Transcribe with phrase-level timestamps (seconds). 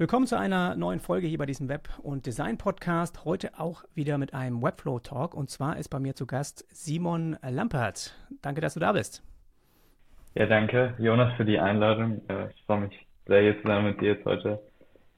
[0.00, 3.24] Willkommen zu einer neuen Folge hier bei diesem Web- und Design-Podcast.
[3.24, 5.34] Heute auch wieder mit einem Webflow-Talk.
[5.34, 8.14] Und zwar ist bei mir zu Gast Simon Lampert.
[8.40, 9.24] Danke, dass du da bist.
[10.36, 12.22] Ja, danke, Jonas, für die Einladung.
[12.28, 14.62] Äh, ich freue mich sehr, hier zusammen mit dir jetzt heute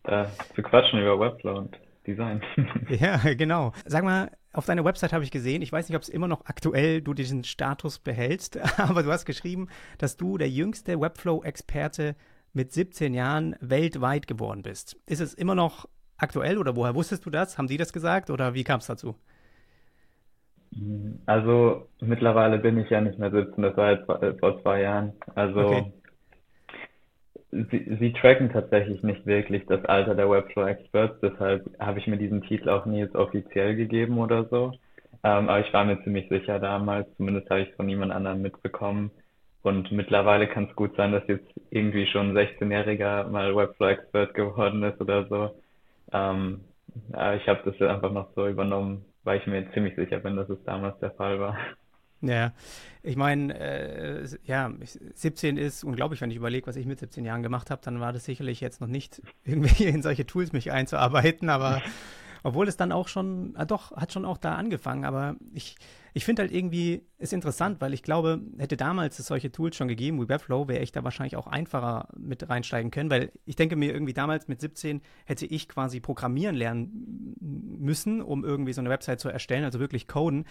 [0.04, 0.24] äh,
[0.54, 2.40] zu quatschen über Webflow und Design.
[2.88, 3.72] ja, genau.
[3.84, 6.46] Sag mal, auf deiner Website habe ich gesehen, ich weiß nicht, ob es immer noch
[6.46, 9.68] aktuell du diesen Status behältst, aber du hast geschrieben,
[9.98, 14.96] dass du der jüngste Webflow-Experte bist mit 17 Jahren weltweit geworden bist.
[15.06, 17.58] Ist es immer noch aktuell oder woher wusstest du das?
[17.58, 19.16] Haben die das gesagt oder wie kam es dazu?
[21.26, 25.12] Also mittlerweile bin ich ja nicht mehr 17, das war jetzt vor zwei Jahren.
[25.34, 25.92] Also okay.
[27.50, 32.18] sie, sie tracken tatsächlich nicht wirklich das Alter der Webflow Experts, deshalb habe ich mir
[32.18, 34.72] diesen Titel auch nie jetzt offiziell gegeben oder so.
[35.22, 38.40] Ähm, aber ich war mir ziemlich sicher damals, zumindest habe ich es von niemand anderem
[38.40, 39.10] mitbekommen,
[39.62, 44.82] und mittlerweile kann es gut sein, dass jetzt irgendwie schon ein 16-Jähriger mal Webflow-Expert geworden
[44.82, 45.54] ist oder so.
[46.12, 46.60] Ähm,
[47.12, 50.48] aber ich habe das einfach noch so übernommen, weil ich mir ziemlich sicher bin, dass
[50.48, 51.56] es damals der Fall war.
[52.22, 52.52] Ja,
[53.02, 54.70] ich meine, äh, ja,
[55.14, 58.12] 17 ist unglaublich, wenn ich überlege, was ich mit 17 Jahren gemacht habe, dann war
[58.12, 61.80] das sicherlich jetzt noch nicht irgendwie in solche Tools mich einzuarbeiten, aber
[62.42, 65.76] obwohl es dann auch schon, ah doch, hat schon auch da angefangen, aber ich,
[66.12, 69.88] ich finde halt irgendwie, ist interessant, weil ich glaube, hätte damals es solche Tools schon
[69.88, 73.76] gegeben wie Webflow, wäre ich da wahrscheinlich auch einfacher mit reinsteigen können, weil ich denke
[73.76, 78.90] mir irgendwie damals mit 17 hätte ich quasi programmieren lernen müssen, um irgendwie so eine
[78.90, 80.44] Website zu erstellen, also wirklich coden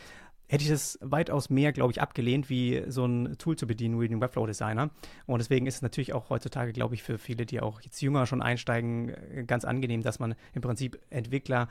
[0.50, 4.08] hätte ich das weitaus mehr, glaube ich, abgelehnt, wie so ein Tool zu bedienen wie
[4.08, 4.90] den Webflow Designer.
[5.28, 8.26] Und deswegen ist es natürlich auch heutzutage, glaube ich, für viele, die auch jetzt jünger
[8.26, 11.70] schon einsteigen, ganz angenehm, dass man im Prinzip Entwickler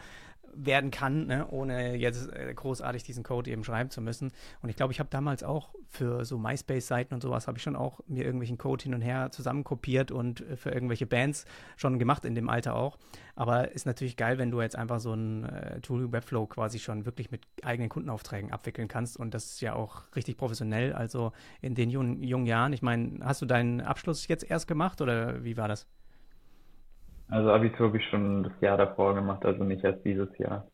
[0.54, 4.32] werden kann, ne, ohne jetzt äh, großartig diesen Code eben schreiben zu müssen.
[4.62, 7.76] Und ich glaube, ich habe damals auch für so MySpace-Seiten und sowas, habe ich schon
[7.76, 11.44] auch mir irgendwelchen Code hin und her zusammenkopiert und äh, für irgendwelche Bands
[11.76, 12.98] schon gemacht in dem Alter auch.
[13.34, 17.06] Aber ist natürlich geil, wenn du jetzt einfach so ein äh, Tool Webflow quasi schon
[17.06, 19.16] wirklich mit eigenen Kundenaufträgen abwickeln kannst.
[19.16, 20.92] Und das ist ja auch richtig professionell.
[20.92, 22.72] Also in den jungen, jungen Jahren.
[22.72, 25.86] Ich meine, hast du deinen Abschluss jetzt erst gemacht oder wie war das?
[27.30, 30.66] Also Abitur habe ich schon das Jahr davor gemacht, also nicht erst dieses Jahr.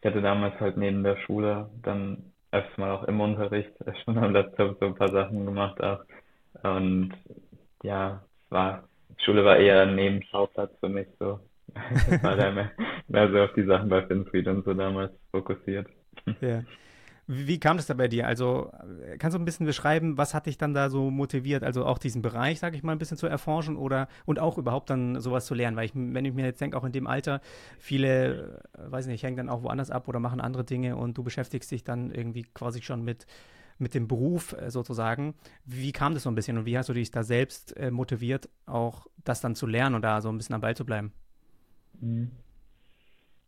[0.00, 3.72] Ich hatte damals halt neben der Schule dann öfters mal auch im Unterricht
[4.04, 6.04] schon am Laptop so ein paar Sachen gemacht auch.
[6.62, 7.12] Und
[7.82, 8.84] ja, es war,
[9.24, 11.40] Schule war eher ein Nebenschauplatz für mich so.
[12.10, 12.70] Ich war da mehr,
[13.08, 15.86] mehr so auf die Sachen bei FinSuite und so damals fokussiert.
[16.40, 16.62] Ja.
[17.28, 18.26] Wie, kam das da bei dir?
[18.26, 18.72] Also
[19.06, 21.98] äh, kannst du ein bisschen beschreiben, was hat dich dann da so motiviert, also auch
[21.98, 25.46] diesen Bereich, sage ich mal, ein bisschen zu erforschen oder und auch überhaupt dann sowas
[25.46, 25.76] zu lernen?
[25.76, 27.40] Weil ich, wenn ich mir jetzt denke, auch in dem Alter,
[27.78, 31.22] viele, äh, weiß nicht, hängen dann auch woanders ab oder machen andere Dinge und du
[31.22, 33.26] beschäftigst dich dann irgendwie quasi schon mit
[33.78, 35.34] mit dem Beruf äh, sozusagen.
[35.64, 39.06] Wie kam das so ein bisschen und wie hast du dich da selbst motiviert, auch
[39.24, 41.12] das dann zu lernen und da so ein bisschen am Ball zu bleiben?
[42.00, 42.30] Mhm.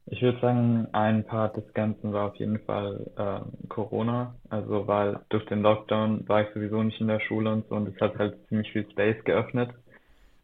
[0.07, 4.35] Ich würde sagen, ein Part des Ganzen war auf jeden Fall äh, Corona.
[4.51, 7.89] Also weil durch den Lockdown war ich sowieso nicht in der Schule und so und
[7.89, 9.71] es hat halt ziemlich viel Space geöffnet.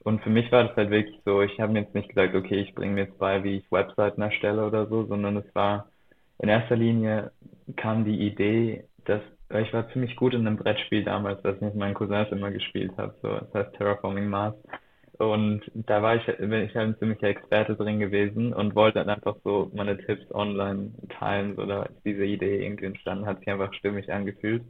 [0.02, 2.60] Und für mich war das halt wirklich so, ich habe mir jetzt nicht gesagt, okay,
[2.60, 5.88] ich bringe mir jetzt bei, wie ich Webseiten erstelle oder so, sondern es war
[6.38, 7.32] in erster Linie
[7.76, 11.74] kam die Idee, dass ich war ziemlich gut in einem Brettspiel damals, das ich mit
[11.74, 14.54] meinen Cousins immer gespielt habe, so das heißt Terraforming Mars.
[15.20, 19.10] Und da war ich, bin ich halt ein ziemlicher Experte drin gewesen und wollte dann
[19.10, 23.48] einfach so meine Tipps online teilen, so da ist diese Idee irgendwie entstanden, hat sich
[23.48, 24.62] einfach stimmig angefühlt.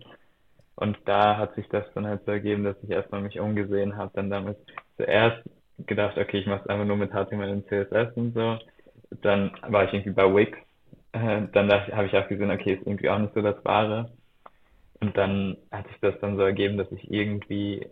[0.74, 4.10] Und da hat sich das dann halt so ergeben, dass ich erstmal mich umgesehen habe,
[4.14, 4.56] dann damit
[4.96, 5.42] zuerst
[5.86, 8.58] gedacht, okay, ich mache es einfach nur mit HTML und CSS und so.
[9.22, 10.58] Dann war ich irgendwie bei Wix.
[11.12, 14.10] Äh, dann habe ich auch gesehen, okay, ist irgendwie auch nicht so das Wahre.
[15.00, 17.86] Und dann hat sich das dann so ergeben, dass ich irgendwie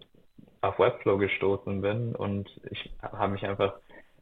[0.61, 3.75] auf Webflow gestoßen bin und ich habe mich einfach,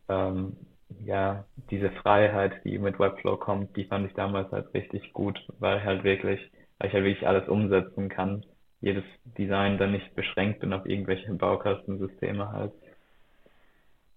[0.08, 0.56] ähm,
[1.04, 5.82] ja, diese Freiheit, die mit Webflow kommt, die fand ich damals halt richtig gut, weil
[5.82, 6.40] halt wirklich,
[6.78, 8.44] weil ich halt wirklich alles umsetzen kann,
[8.80, 9.04] jedes
[9.38, 12.72] Design dann nicht beschränkt bin auf irgendwelche Baukastensysteme halt.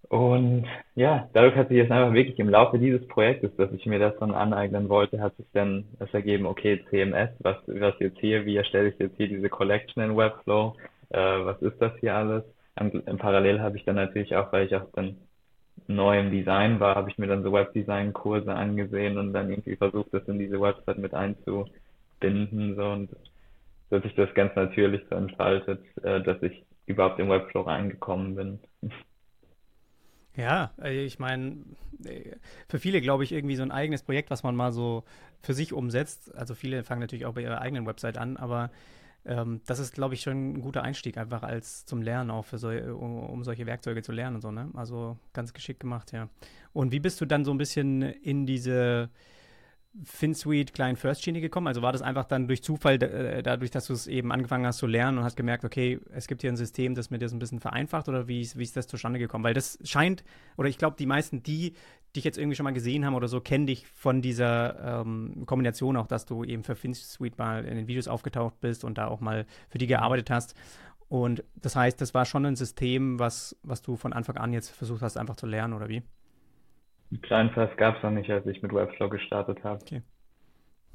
[0.08, 0.66] Und
[0.96, 4.16] ja, dadurch hat sich jetzt einfach wirklich im Laufe dieses Projektes, dass ich mir das
[4.18, 8.56] dann aneignen wollte, hat sich dann das ergeben, okay, CMS, was, was jetzt hier, wie
[8.56, 10.74] erstelle ich jetzt hier diese Collection in Webflow,
[11.10, 12.44] äh, was ist das hier alles?
[12.78, 15.16] Und, und parallel habe ich dann natürlich auch, weil ich auch dann
[15.86, 20.12] neu im Design war, habe ich mir dann so Webdesign-Kurse angesehen und dann irgendwie versucht,
[20.12, 22.76] das in diese Website mit einzubinden.
[22.76, 23.10] So, und
[23.90, 28.34] so hat sich das ganz natürlich so entfaltet, äh, dass ich überhaupt im Webflow reingekommen
[28.34, 28.60] bin.
[30.36, 31.56] Ja, äh, ich meine,
[32.04, 32.36] äh,
[32.68, 35.04] für viele glaube ich irgendwie so ein eigenes Projekt, was man mal so
[35.42, 36.34] für sich umsetzt.
[36.34, 38.70] Also viele fangen natürlich auch bei ihrer eigenen Website an, aber
[39.24, 42.58] ähm, das ist, glaube ich, schon ein guter Einstieg, einfach als zum Lernen auch für
[42.58, 44.70] so, um, um, solche Werkzeuge zu lernen und so, ne?
[44.74, 46.28] Also ganz geschickt gemacht, ja.
[46.72, 49.10] Und wie bist du dann so ein bisschen in diese
[50.04, 51.66] FinSuite Client First Schiene gekommen?
[51.66, 54.78] Also war das einfach dann durch Zufall, äh, dadurch, dass du es eben angefangen hast
[54.78, 57.38] zu lernen und hast gemerkt, okay, es gibt hier ein System, das mir das ein
[57.38, 59.44] bisschen vereinfacht oder wie, wie ist das zustande gekommen?
[59.44, 60.24] Weil das scheint,
[60.56, 61.74] oder ich glaube, die meisten, die
[62.16, 65.96] dich jetzt irgendwie schon mal gesehen haben oder so, kennen dich von dieser ähm, Kombination
[65.96, 69.20] auch, dass du eben für FinSuite mal in den Videos aufgetaucht bist und da auch
[69.20, 70.54] mal für die gearbeitet hast.
[71.08, 74.70] Und das heißt, das war schon ein System, was, was du von Anfang an jetzt
[74.70, 76.02] versucht hast, einfach zu lernen, oder wie?
[77.18, 79.80] Kleinfest gab es noch nicht, als ich mit Webflow gestartet habe.
[79.82, 80.02] Okay.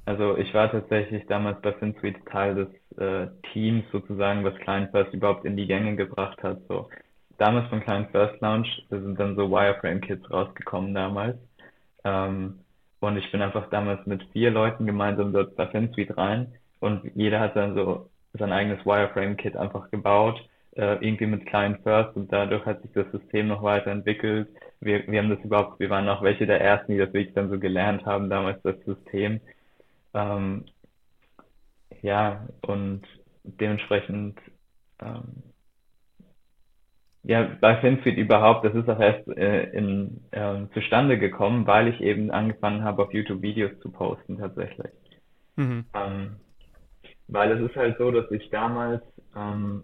[0.06, 5.46] Also ich war tatsächlich damals bei FinSuite Teil des äh, Teams sozusagen, was Kleinfest überhaupt
[5.46, 6.60] in die Gänge gebracht hat.
[6.68, 6.90] So
[7.38, 11.38] damals von Client First Launch sind dann so Wireframe-Kits rausgekommen damals.
[12.04, 12.60] Ähm,
[13.00, 17.40] und ich bin einfach damals mit vier Leuten gemeinsam dort bei FinSuite rein und jeder
[17.40, 20.40] hat dann so sein eigenes Wireframe-Kit einfach gebaut,
[20.76, 24.50] äh, irgendwie mit Client First und dadurch hat sich das System noch weiterentwickelt.
[24.80, 27.50] Wir, wir haben das überhaupt, wir waren auch welche der ersten, die das wirklich dann
[27.50, 29.40] so gelernt haben, damals das System.
[30.14, 30.66] Ähm,
[32.02, 33.02] ja, und
[33.44, 34.40] dementsprechend
[35.02, 35.44] ähm,
[37.28, 42.00] ja, bei FinSuite überhaupt, das ist auch erst äh, in, ähm, zustande gekommen, weil ich
[42.00, 44.92] eben angefangen habe, auf YouTube Videos zu posten tatsächlich.
[45.56, 45.86] Mhm.
[45.96, 46.36] Ähm,
[47.28, 49.02] weil es ist halt so, dass ich damals
[49.36, 49.84] ähm,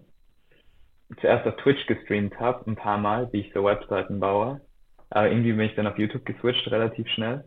[1.19, 4.61] zuerst auf Twitch gestreamt habe, ein paar Mal, wie ich so Webseiten baue.
[5.09, 7.43] Aber irgendwie bin ich dann auf YouTube geswitcht, relativ schnell.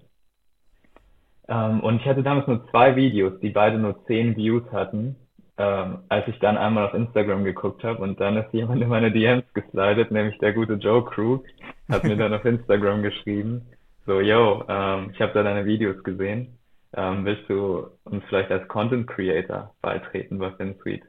[1.49, 5.17] Ähm, und ich hatte damals nur zwei Videos, die beide nur zehn Views hatten
[5.57, 9.13] ähm, als ich dann einmal auf Instagram geguckt habe und dann ist jemand in meine
[9.13, 11.41] DMs geslidet, nämlich der gute Joe Crew,
[11.89, 13.63] hat mir dann auf Instagram geschrieben,
[14.07, 16.59] so, yo, ähm, ich habe da deine Videos gesehen,
[16.97, 21.07] ähm, willst du uns vielleicht als Content Creator beitreten bei FinSuite?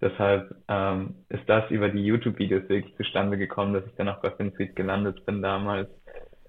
[0.00, 4.30] Deshalb ähm, ist das über die YouTube-Videos wirklich zustande gekommen, dass ich dann auch bei
[4.30, 5.90] FinSuite gelandet bin damals.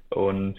[0.10, 0.58] Und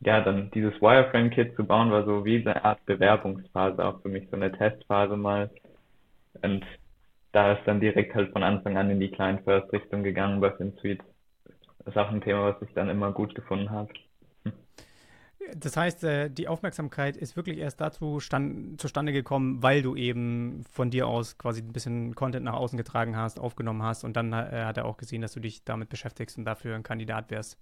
[0.00, 4.28] ja, dann dieses Wireframe-Kit zu bauen, war so wie eine Art Bewerbungsphase auch für mich,
[4.30, 5.50] so eine Testphase mal.
[6.42, 6.64] Und
[7.32, 11.04] da ist dann direkt halt von Anfang an in die Client-First-Richtung gegangen bei FinSuite.
[11.78, 13.92] Das ist auch ein Thema, was ich dann immer gut gefunden habe.
[15.50, 15.60] Hm.
[15.60, 20.64] Das heißt, äh, die Aufmerksamkeit ist wirklich erst dazu stand, zustande gekommen, weil du eben
[20.70, 24.32] von dir aus quasi ein bisschen Content nach außen getragen hast, aufgenommen hast und dann
[24.32, 27.58] äh, hat er auch gesehen, dass du dich damit beschäftigst und dafür ein Kandidat wärst.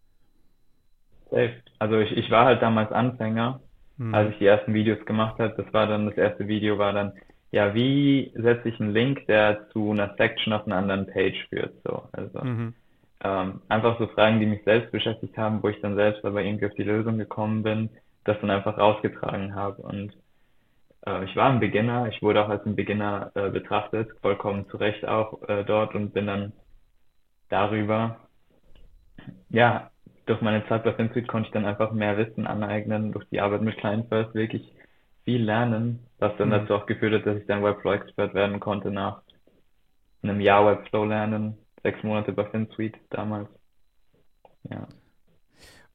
[1.78, 3.60] Also ich, ich war halt damals Anfänger,
[3.96, 4.14] mhm.
[4.14, 5.54] als ich die ersten Videos gemacht habe.
[5.56, 7.12] Das war dann, das erste Video war dann,
[7.52, 11.74] ja, wie setze ich einen Link, der zu einer Section auf einer anderen Page führt,
[11.84, 12.04] so.
[12.12, 12.74] Also, mhm.
[13.22, 16.66] Ähm, einfach so Fragen, die mich selbst beschäftigt haben, wo ich dann selbst aber irgendwie
[16.66, 17.90] auf die Lösung gekommen bin,
[18.24, 19.82] das dann einfach rausgetragen habe.
[19.82, 20.12] Und
[21.06, 24.78] äh, ich war ein Beginner, ich wurde auch als ein Beginner äh, betrachtet, vollkommen zu
[24.78, 26.52] Recht auch äh, dort und bin dann
[27.48, 28.16] darüber,
[29.48, 29.90] ja,
[30.26, 33.62] durch meine Zeit bei FinSuite konnte ich dann einfach mehr Wissen aneignen, durch die Arbeit
[33.62, 34.72] mit Client First wirklich
[35.24, 36.52] viel lernen, was dann mhm.
[36.52, 39.22] dazu auch geführt hat, dass ich dann Webflow-Expert werden konnte nach
[40.22, 43.48] einem Jahr Webflow lernen, sechs Monate bei FinSuite damals.
[44.70, 44.88] Ja.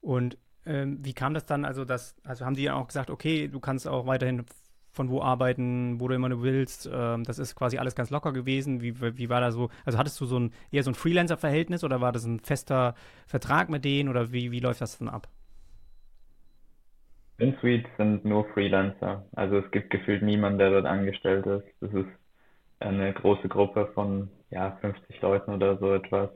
[0.02, 3.48] Und ähm, wie kam das dann, also das, also haben die ja auch gesagt, okay,
[3.48, 4.46] du kannst auch weiterhin
[4.92, 6.90] von wo arbeiten, wo du immer du willst.
[6.92, 8.82] Ähm, das ist quasi alles ganz locker gewesen.
[8.82, 9.70] Wie, wie war da so?
[9.84, 12.96] Also hattest du so ein eher so ein Freelancer-Verhältnis oder war das ein fester
[13.28, 15.28] Vertrag mit denen oder wie, wie läuft das dann ab?
[17.38, 19.26] InSuite sind nur Freelancer.
[19.36, 21.66] Also es gibt gefühlt niemanden, der dort angestellt ist.
[21.82, 22.08] Das ist
[22.80, 26.30] eine große Gruppe von ja, 50 Leuten oder so etwas,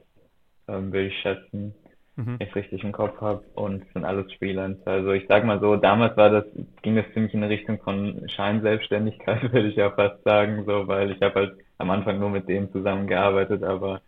[0.68, 1.74] ähm, würde ich schätzen
[2.20, 2.40] mhm.
[2.40, 4.92] wenn ich richtig im Kopf habe und sind alles Freelancer.
[4.92, 6.46] Also ich sag mal so, damals war das,
[6.82, 11.12] ging das ziemlich in eine Richtung von Scheinselbstständigkeit, würde ich ja fast sagen, so, weil
[11.12, 14.02] ich habe halt am Anfang nur mit denen zusammengearbeitet, aber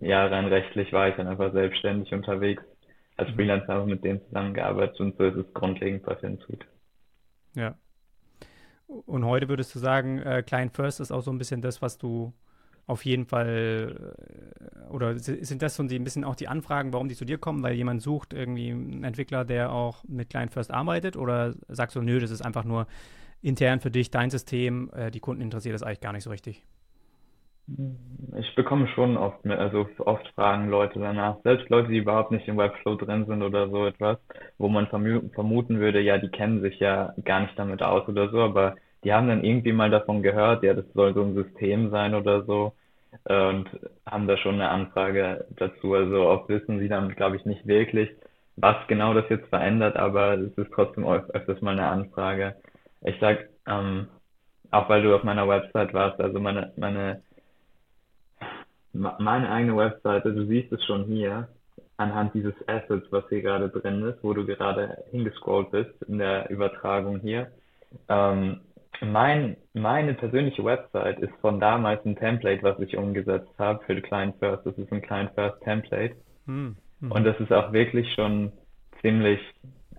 [0.00, 2.64] ja, rein rechtlich war ich dann einfach selbstständig unterwegs.
[3.16, 3.34] Als mhm.
[3.34, 6.66] Freelancer habe mit denen zusammengearbeitet und so ist es grundlegend bei FinSuite.
[7.54, 7.74] Ja.
[9.06, 11.98] Und heute würdest du sagen, äh, Client First ist auch so ein bisschen das, was
[11.98, 12.32] du
[12.86, 14.14] auf jeden Fall,
[14.88, 17.62] äh, oder sind das so ein bisschen auch die Anfragen, warum die zu dir kommen,
[17.62, 21.16] weil jemand sucht irgendwie einen Entwickler, der auch mit Client First arbeitet?
[21.16, 22.86] Oder sagst du, nö, das ist einfach nur
[23.40, 26.62] intern für dich, dein System, äh, die Kunden interessiert das eigentlich gar nicht so richtig?
[28.36, 32.58] Ich bekomme schon oft, also oft fragen Leute danach, selbst Leute, die überhaupt nicht im
[32.58, 34.18] Webflow drin sind oder so etwas,
[34.58, 38.40] wo man vermuten würde, ja, die kennen sich ja gar nicht damit aus oder so,
[38.40, 42.14] aber die haben dann irgendwie mal davon gehört, ja, das soll so ein System sein
[42.14, 42.72] oder so
[43.24, 43.68] äh, und
[44.06, 45.94] haben da schon eine Anfrage dazu.
[45.94, 48.10] Also oft wissen sie dann, glaube ich, nicht wirklich,
[48.56, 52.54] was genau das jetzt verändert, aber es ist trotzdem öfters mal eine Anfrage.
[53.02, 54.08] Ich sag, ähm,
[54.70, 57.22] auch weil du auf meiner Website warst, also meine, meine,
[58.92, 61.48] meine eigene Webseite, du siehst es schon hier,
[61.96, 66.50] anhand dieses Assets, was hier gerade drin ist, wo du gerade hingescrollt bist in der
[66.50, 67.50] Übertragung hier.
[68.08, 68.60] Ähm,
[69.00, 74.36] mein, meine persönliche Website ist von damals ein Template, was ich umgesetzt habe für Client
[74.38, 74.66] First.
[74.66, 76.14] Das ist ein Client First Template.
[76.46, 76.76] Hm.
[77.00, 77.12] Mhm.
[77.12, 78.52] Und das ist auch wirklich schon
[79.00, 79.40] ziemlich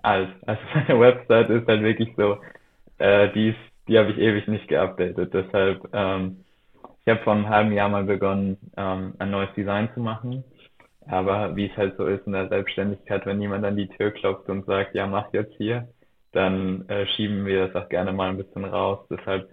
[0.01, 0.29] alt.
[0.45, 2.38] Also meine Website ist halt wirklich so,
[2.97, 5.33] äh, die ist, die habe ich ewig nicht geupdatet.
[5.33, 6.43] Deshalb, ähm,
[7.05, 10.43] ich habe vor einem halben Jahr mal begonnen, ähm, ein neues Design zu machen.
[11.05, 14.47] Aber wie es halt so ist in der Selbstständigkeit, wenn jemand an die Tür klopft
[14.50, 15.89] und sagt, ja, mach jetzt hier,
[16.34, 19.00] dann äh, schieben wir das auch gerne mal ein bisschen raus.
[19.10, 19.50] Deshalb,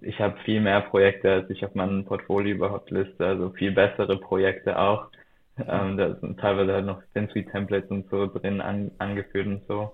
[0.00, 4.18] ich habe viel mehr Projekte, als ich auf meinem Portfolio überhaupt liste, also viel bessere
[4.18, 5.10] Projekte auch.
[5.58, 9.92] Ähm, da sind teilweise halt noch Sensory-Templates und so drin an, angeführt und so.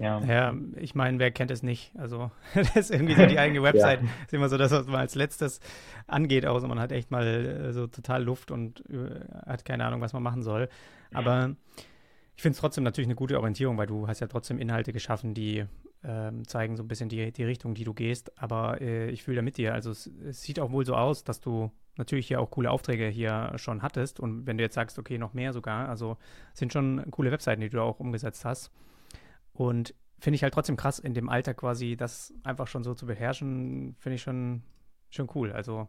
[0.00, 0.20] Ja.
[0.24, 1.92] ja, ich meine, wer kennt es nicht?
[1.96, 4.02] Also, das ist irgendwie so die eigene Website.
[4.02, 4.08] ja.
[4.24, 5.60] ist immer so das, was man als letztes
[6.08, 6.46] angeht.
[6.46, 10.12] Auch man hat echt mal äh, so total Luft und äh, hat keine Ahnung, was
[10.12, 10.68] man machen soll.
[11.12, 11.54] Aber
[12.36, 15.34] ich finde es trotzdem natürlich eine gute Orientierung, weil du hast ja trotzdem Inhalte geschaffen,
[15.34, 15.64] die
[16.02, 18.38] ähm, zeigen so ein bisschen die, die Richtung, die du gehst.
[18.40, 19.72] Aber äh, ich fühle da mit dir.
[19.72, 23.06] Also, es, es sieht auch wohl so aus, dass du natürlich ja auch coole Aufträge
[23.06, 24.18] hier schon hattest.
[24.18, 26.18] Und wenn du jetzt sagst, okay, noch mehr sogar, also
[26.52, 28.72] sind schon coole Webseiten, die du auch umgesetzt hast.
[29.52, 33.06] Und finde ich halt trotzdem krass, in dem Alter quasi das einfach schon so zu
[33.06, 34.62] beherrschen, finde ich schon,
[35.10, 35.52] schon cool.
[35.52, 35.88] Also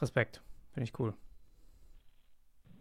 [0.00, 1.14] Respekt, finde ich cool.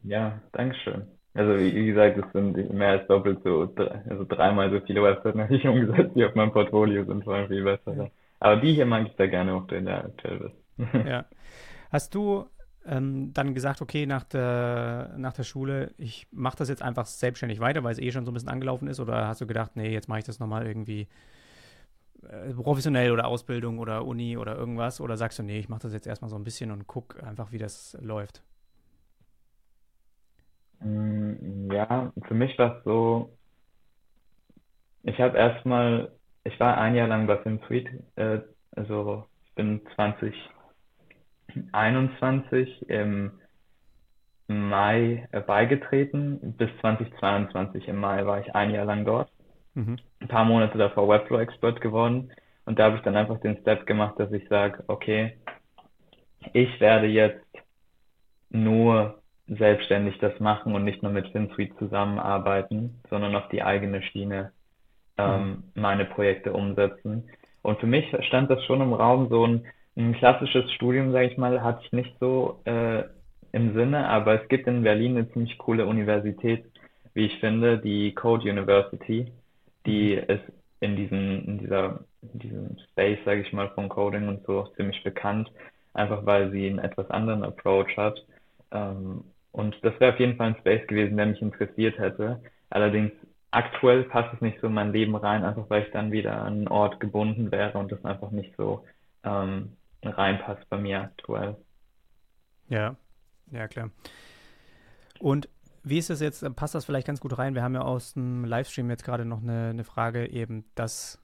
[0.01, 1.07] Ja, Dankeschön.
[1.35, 3.69] Also wie gesagt, es sind mehr als doppelt so,
[4.09, 7.49] also dreimal so viele Webseiten habe ich umgesetzt, die auf meinem Portfolio sind, vor allem
[7.49, 8.09] viel besser.
[8.39, 10.55] Aber die hier mag ich da gerne auch, in der aktuell bist.
[11.05, 11.25] Ja.
[11.91, 12.45] Hast du
[12.85, 17.59] ähm, dann gesagt, okay, nach der, nach der Schule, ich mache das jetzt einfach selbstständig
[17.59, 19.01] weiter, weil es eh schon so ein bisschen angelaufen ist?
[19.01, 21.07] Oder hast du gedacht, nee, jetzt mache ich das nochmal irgendwie
[22.23, 25.01] äh, professionell oder Ausbildung oder Uni oder irgendwas?
[25.01, 27.51] Oder sagst du, nee, ich mache das jetzt erstmal so ein bisschen und guck einfach,
[27.51, 28.41] wie das läuft?
[30.85, 33.35] Mm, ja, für mich war es so,
[35.03, 36.11] ich habe erstmal,
[36.43, 38.39] ich war ein Jahr lang bei FilmSuite, äh,
[38.75, 40.33] also ich bin 20
[41.71, 43.31] 2021 im
[44.47, 46.55] Mai äh, beigetreten.
[46.57, 49.31] Bis 2022 im Mai war ich ein Jahr lang dort.
[49.73, 49.97] Mhm.
[50.19, 52.31] Ein paar Monate davor Webflow-Expert geworden.
[52.65, 55.37] Und da habe ich dann einfach den Step gemacht, dass ich sage, okay,
[56.53, 57.45] ich werde jetzt
[58.49, 64.51] nur selbstständig das machen und nicht nur mit FinSuite zusammenarbeiten, sondern auf die eigene Schiene
[65.17, 65.81] ähm, mhm.
[65.81, 67.29] meine Projekte umsetzen.
[67.61, 69.65] Und für mich stand das schon im Raum, so ein
[69.97, 73.03] ein klassisches Studium, sage ich mal, hatte ich nicht so äh,
[73.51, 76.65] im Sinne, aber es gibt in Berlin eine ziemlich coole Universität,
[77.13, 79.31] wie ich finde, die Code University,
[79.85, 80.43] die ist
[80.81, 85.01] in diesem, in dieser, in diesem Space, sage ich mal, von Coding und so ziemlich
[85.03, 85.49] bekannt,
[85.93, 88.21] einfach weil sie einen etwas anderen Approach hat.
[88.71, 89.23] Ähm,
[89.55, 92.41] und das wäre auf jeden Fall ein Space gewesen, der mich interessiert hätte.
[92.69, 93.13] Allerdings
[93.51, 96.53] aktuell passt es nicht so in mein Leben rein, einfach weil ich dann wieder an
[96.53, 98.83] einen Ort gebunden wäre und das einfach nicht so
[99.23, 101.55] ähm, reinpasst bei mir aktuell.
[102.67, 102.97] Ja,
[103.49, 103.91] ja, klar.
[105.19, 105.47] Und
[105.83, 107.55] wie ist es jetzt, passt das vielleicht ganz gut rein?
[107.55, 111.23] Wir haben ja aus dem Livestream jetzt gerade noch eine, eine Frage eben, dass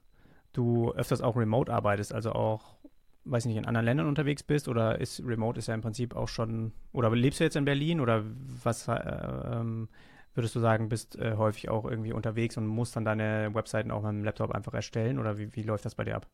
[0.54, 2.76] du öfters auch remote arbeitest, also auch,
[3.24, 6.28] weiß nicht, in anderen Ländern unterwegs bist oder ist remote ist ja im Prinzip auch
[6.28, 8.24] schon, oder lebst du jetzt in Berlin oder
[8.64, 9.88] was äh, ähm,
[10.34, 14.02] würdest du sagen, bist äh, häufig auch irgendwie unterwegs und musst dann deine Webseiten auch
[14.02, 16.26] mit dem Laptop einfach erstellen oder wie, wie läuft das bei dir ab?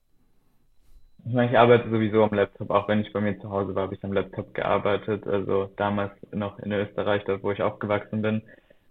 [1.26, 3.84] Ich meine, ich arbeite sowieso am Laptop, auch wenn ich bei mir zu Hause war,
[3.84, 5.26] habe ich am Laptop gearbeitet.
[5.26, 8.42] Also damals noch in Österreich, dort wo ich aufgewachsen bin.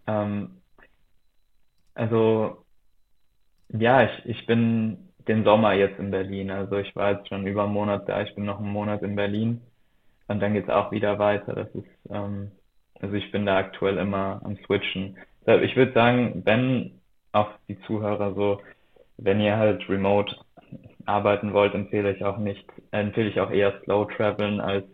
[0.07, 0.61] Ähm,
[1.95, 2.63] also
[3.69, 6.51] ja, ich, ich bin den Sommer jetzt in Berlin.
[6.51, 9.15] Also ich war jetzt schon über einen Monat da, ich bin noch einen Monat in
[9.15, 9.61] Berlin
[10.27, 11.53] und dann geht's auch wieder weiter.
[11.53, 12.51] Das ist, ähm,
[12.99, 15.17] also ich bin da aktuell immer am Switchen.
[15.45, 16.99] Ich würde sagen, wenn
[17.31, 18.61] auch die Zuhörer so,
[19.17, 20.35] wenn ihr halt remote
[21.05, 24.85] arbeiten wollt, empfehle ich auch nicht, empfehle ich auch eher Slow Traveln als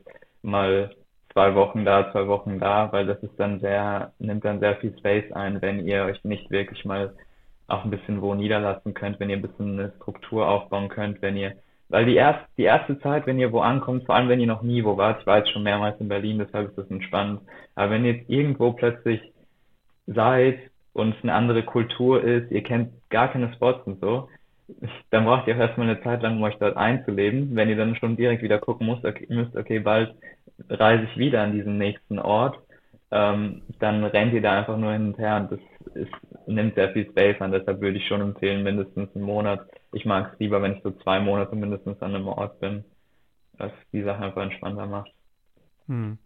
[0.43, 0.91] mal
[1.31, 4.95] zwei Wochen da, zwei Wochen da, weil das ist dann sehr, nimmt dann sehr viel
[4.99, 7.15] Space ein, wenn ihr euch nicht wirklich mal
[7.67, 11.37] auch ein bisschen wo niederlassen könnt, wenn ihr ein bisschen eine Struktur aufbauen könnt, wenn
[11.37, 11.53] ihr,
[11.89, 14.61] weil die erste, die erste Zeit, wenn ihr wo ankommt, vor allem wenn ihr noch
[14.63, 17.41] nie wo wart, ich war jetzt schon mehrmals in Berlin, deshalb ist das entspannt,
[17.75, 19.21] aber wenn ihr jetzt irgendwo plötzlich
[20.07, 20.59] seid
[20.93, 24.27] und es eine andere Kultur ist, ihr kennt gar keine Spots und so,
[25.09, 27.55] dann braucht ihr auch erstmal eine Zeit lang, um euch dort einzuleben.
[27.55, 30.15] Wenn ihr dann schon direkt wieder gucken müsst, okay, müsst, okay, bald
[30.69, 32.57] reise ich wieder an diesen nächsten Ort,
[33.13, 35.59] ähm, dann rennt ihr da einfach nur hinterher und das
[35.93, 37.51] ist, nimmt sehr viel Space an.
[37.51, 39.67] Deshalb würde ich schon empfehlen, mindestens einen Monat.
[39.91, 42.83] Ich mag es lieber, wenn ich so zwei Monate mindestens an einem Ort bin,
[43.57, 45.11] was die Sache einfach entspannter macht.
[45.87, 46.17] Hm.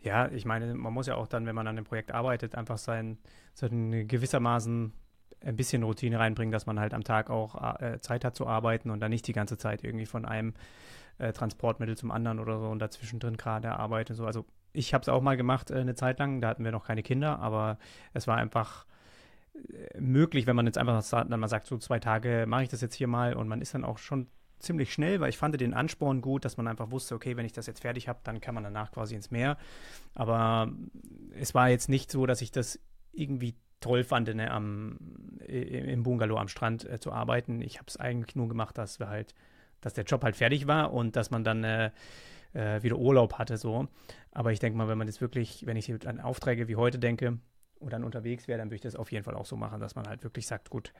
[0.00, 2.78] Ja, ich meine, man muss ja auch dann, wenn man an einem Projekt arbeitet, einfach
[2.78, 3.18] sein,
[3.54, 4.92] sein gewissermaßen
[5.44, 8.90] ein bisschen Routine reinbringen, dass man halt am Tag auch äh, Zeit hat zu arbeiten
[8.90, 10.54] und dann nicht die ganze Zeit irgendwie von einem
[11.18, 14.16] äh, Transportmittel zum anderen oder so und dazwischen drin gerade arbeitet.
[14.16, 14.24] So.
[14.24, 16.86] Also ich habe es auch mal gemacht äh, eine Zeit lang, da hatten wir noch
[16.86, 17.78] keine Kinder, aber
[18.12, 18.86] es war einfach
[19.54, 22.80] äh, möglich, wenn man jetzt einfach dann mal sagt, so zwei Tage mache ich das
[22.80, 25.74] jetzt hier mal und man ist dann auch schon ziemlich schnell, weil ich fand den
[25.74, 28.54] Ansporn gut, dass man einfach wusste, okay, wenn ich das jetzt fertig habe, dann kann
[28.54, 29.58] man danach quasi ins Meer.
[30.14, 30.72] Aber
[31.38, 32.78] es war jetzt nicht so, dass ich das
[33.12, 34.98] irgendwie toll fand, ne, am,
[35.48, 37.60] im Bungalow am Strand äh, zu arbeiten.
[37.60, 39.34] Ich habe es eigentlich nur gemacht, dass wir halt,
[39.80, 41.90] dass der Job halt fertig war und dass man dann äh,
[42.54, 43.88] äh, wieder Urlaub hatte so.
[44.32, 47.38] Aber ich denke mal, wenn man das wirklich, wenn ich an Aufträge wie heute denke
[47.78, 49.94] und dann unterwegs wäre, dann würde ich das auf jeden Fall auch so machen, dass
[49.94, 50.92] man halt wirklich sagt, gut,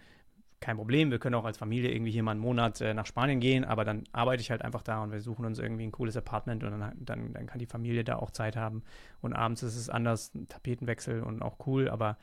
[0.61, 3.41] kein Problem, wir können auch als Familie irgendwie hier mal einen Monat äh, nach Spanien
[3.41, 6.17] gehen, aber dann arbeite ich halt einfach da und wir suchen uns irgendwie ein cooles
[6.17, 8.85] Apartment und dann, dann, dann kann die Familie da auch Zeit haben.
[9.21, 12.17] Und abends ist es anders, ein Tapetenwechsel und auch cool, aber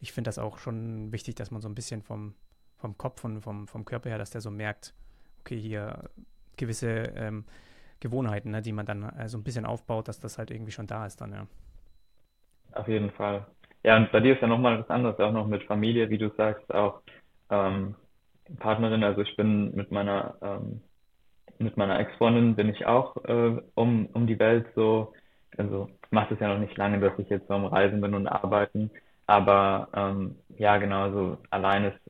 [0.00, 2.34] ich finde das auch schon wichtig, dass man so ein bisschen vom,
[2.76, 4.94] vom Kopf und vom, vom Körper her, dass der so merkt,
[5.40, 6.10] okay, hier
[6.56, 7.44] gewisse ähm,
[8.02, 10.86] Gewohnheiten, ne, die man dann äh, so ein bisschen aufbaut, dass das halt irgendwie schon
[10.86, 11.46] da ist dann, ja.
[12.74, 13.46] Auf jeden Fall.
[13.84, 16.30] Ja, und bei dir ist ja nochmal was anderes, auch noch mit Familie, wie du
[16.36, 17.02] sagst, auch
[17.50, 17.94] ähm,
[18.58, 19.04] Partnerin.
[19.04, 20.82] Also ich bin mit meiner ähm,
[21.58, 25.12] mit meiner Ex-Freundin bin ich auch äh, um um die Welt so.
[25.56, 28.26] Also macht es ja noch nicht lange, dass ich jetzt so am Reisen bin und
[28.26, 28.90] arbeiten.
[29.26, 32.00] Aber ähm, ja, genau, so allein ist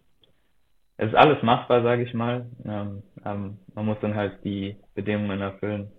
[0.98, 2.46] es ist alles machbar, sage ich mal.
[2.64, 5.90] Ähm, ähm, man muss dann halt die Bedingungen erfüllen.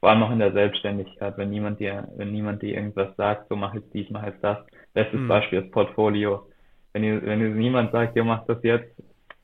[0.00, 3.56] Vor allem auch in der Selbstständigkeit, wenn niemand dir, wenn niemand dir irgendwas sagt, so
[3.56, 4.58] mach jetzt dies, mach jetzt das.
[4.92, 5.28] Bestes mhm.
[5.28, 6.48] Beispiel ist Portfolio.
[6.92, 8.90] Wenn dir, wenn dir niemand sagt, ihr macht das jetzt,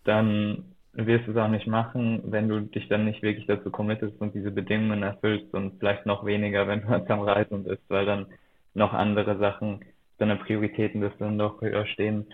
[0.04, 4.20] dann wirst du es auch nicht machen, wenn du dich dann nicht wirklich dazu committest
[4.20, 8.04] und diese Bedingungen erfüllst und vielleicht noch weniger, wenn du jetzt am Reisen bist, weil
[8.04, 8.26] dann
[8.74, 9.84] noch andere Sachen,
[10.18, 12.26] deine Prioritäten dann doch höher stehen.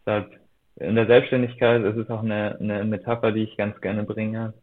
[0.00, 0.30] Deshalb
[0.76, 4.54] in der Selbstständigkeit, das ist auch eine, eine Metapher, die ich ganz gerne bringe,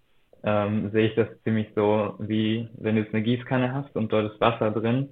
[0.43, 4.31] ähm, sehe ich das ziemlich so, wie wenn du jetzt eine Gießkanne hast und dort
[4.31, 5.09] ist Wasser drin,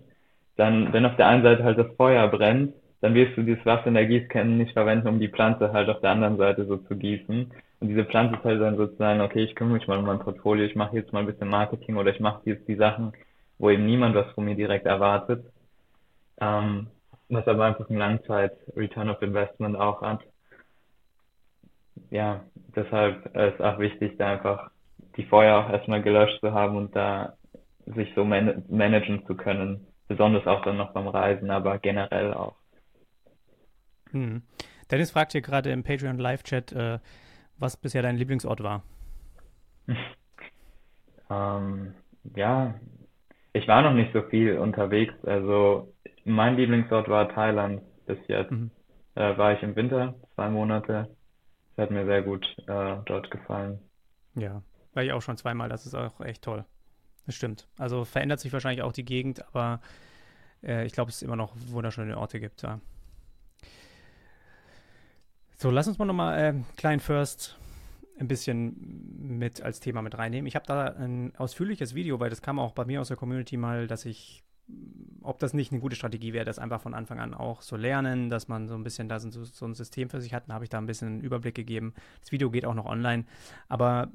[0.58, 3.88] dann, wenn auf der einen Seite halt das Feuer brennt, dann wirst du dieses Wasser
[3.88, 6.98] in der Gießkanne nicht verwenden, um die Pflanze halt auf der anderen Seite so zu
[6.98, 7.52] gießen.
[7.80, 10.66] Und diese Pflanze ist halt dann sozusagen, okay, ich kümmere mich mal um mein Portfolio,
[10.66, 13.14] ich mache jetzt mal ein bisschen Marketing oder ich mache jetzt die Sachen,
[13.58, 15.46] wo eben niemand was von mir direkt erwartet.
[16.42, 16.88] Ähm,
[17.30, 20.20] was aber einfach ein Langzeit Return of Investment auch hat
[22.10, 22.44] ja,
[22.76, 24.72] deshalb ist auch wichtig, da einfach
[25.16, 27.34] die Feuer auch erstmal gelöscht zu haben und da
[27.86, 29.88] sich so man managen zu können.
[30.08, 32.56] Besonders auch dann noch beim Reisen, aber generell auch.
[34.12, 34.42] Hm.
[34.90, 37.00] Dennis fragt hier gerade im Patreon Live-Chat, äh,
[37.58, 38.84] was bisher dein Lieblingsort war.
[41.30, 41.94] ähm,
[42.36, 42.74] ja,
[43.54, 45.14] ich war noch nicht so viel unterwegs.
[45.26, 45.94] Also
[46.26, 48.52] mein Lieblingsort war Thailand bis jetzt.
[48.52, 48.72] Mhm.
[49.16, 51.10] Äh, war ich im Winter, zwei Monate
[51.80, 53.80] hat mir sehr gut äh, dort gefallen.
[54.36, 54.62] Ja,
[54.94, 55.70] war ich auch schon zweimal.
[55.70, 56.66] Das ist auch echt toll.
[57.26, 57.68] Das stimmt.
[57.78, 59.82] Also verändert sich wahrscheinlich auch die Gegend, aber
[60.64, 62.62] äh, ich glaube, es immer noch wunderschöne Orte gibt.
[62.62, 62.80] Ja.
[65.58, 67.58] So, lass uns mal nochmal äh, Klein First
[68.20, 68.76] ein bisschen
[69.38, 70.48] mit als Thema mit reinnehmen.
[70.48, 73.58] Ich habe da ein ausführliches Video, weil das kam auch bei mir aus der Community
[73.58, 74.44] mal, dass ich
[75.22, 78.30] ob das nicht eine gute Strategie wäre, das einfach von Anfang an auch so lernen,
[78.30, 80.48] dass man so ein bisschen da so, so ein System für sich hat.
[80.48, 81.94] Dann habe ich da ein bisschen einen Überblick gegeben.
[82.22, 83.26] Das Video geht auch noch online.
[83.68, 84.12] Aber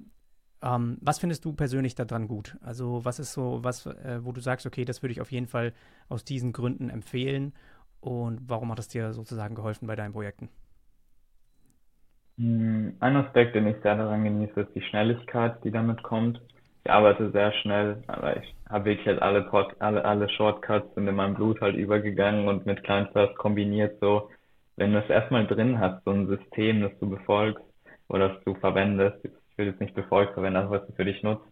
[0.62, 2.56] ähm, was findest du persönlich daran gut?
[2.62, 5.46] Also was ist so was, äh, wo du sagst, okay, das würde ich auf jeden
[5.46, 5.72] Fall
[6.08, 7.52] aus diesen Gründen empfehlen
[8.00, 10.48] und warum hat es dir sozusagen geholfen bei deinen Projekten?
[12.38, 16.40] Hm, ein Aspekt, den ich sehr daran genieße, ist die Schnelligkeit, die damit kommt
[16.84, 21.08] ich arbeite sehr schnell, aber ich habe wirklich halt alle, Pod, alle, alle Shortcuts sind
[21.08, 24.30] in meinem Blut halt übergegangen und mit Kleinfirst kombiniert so.
[24.76, 27.64] Wenn du es erstmal drin hast, so ein System, das du befolgst
[28.08, 31.22] oder das du verwendest, ich will jetzt nicht befolgt verwenden, aber was du für dich
[31.22, 31.46] nutzt,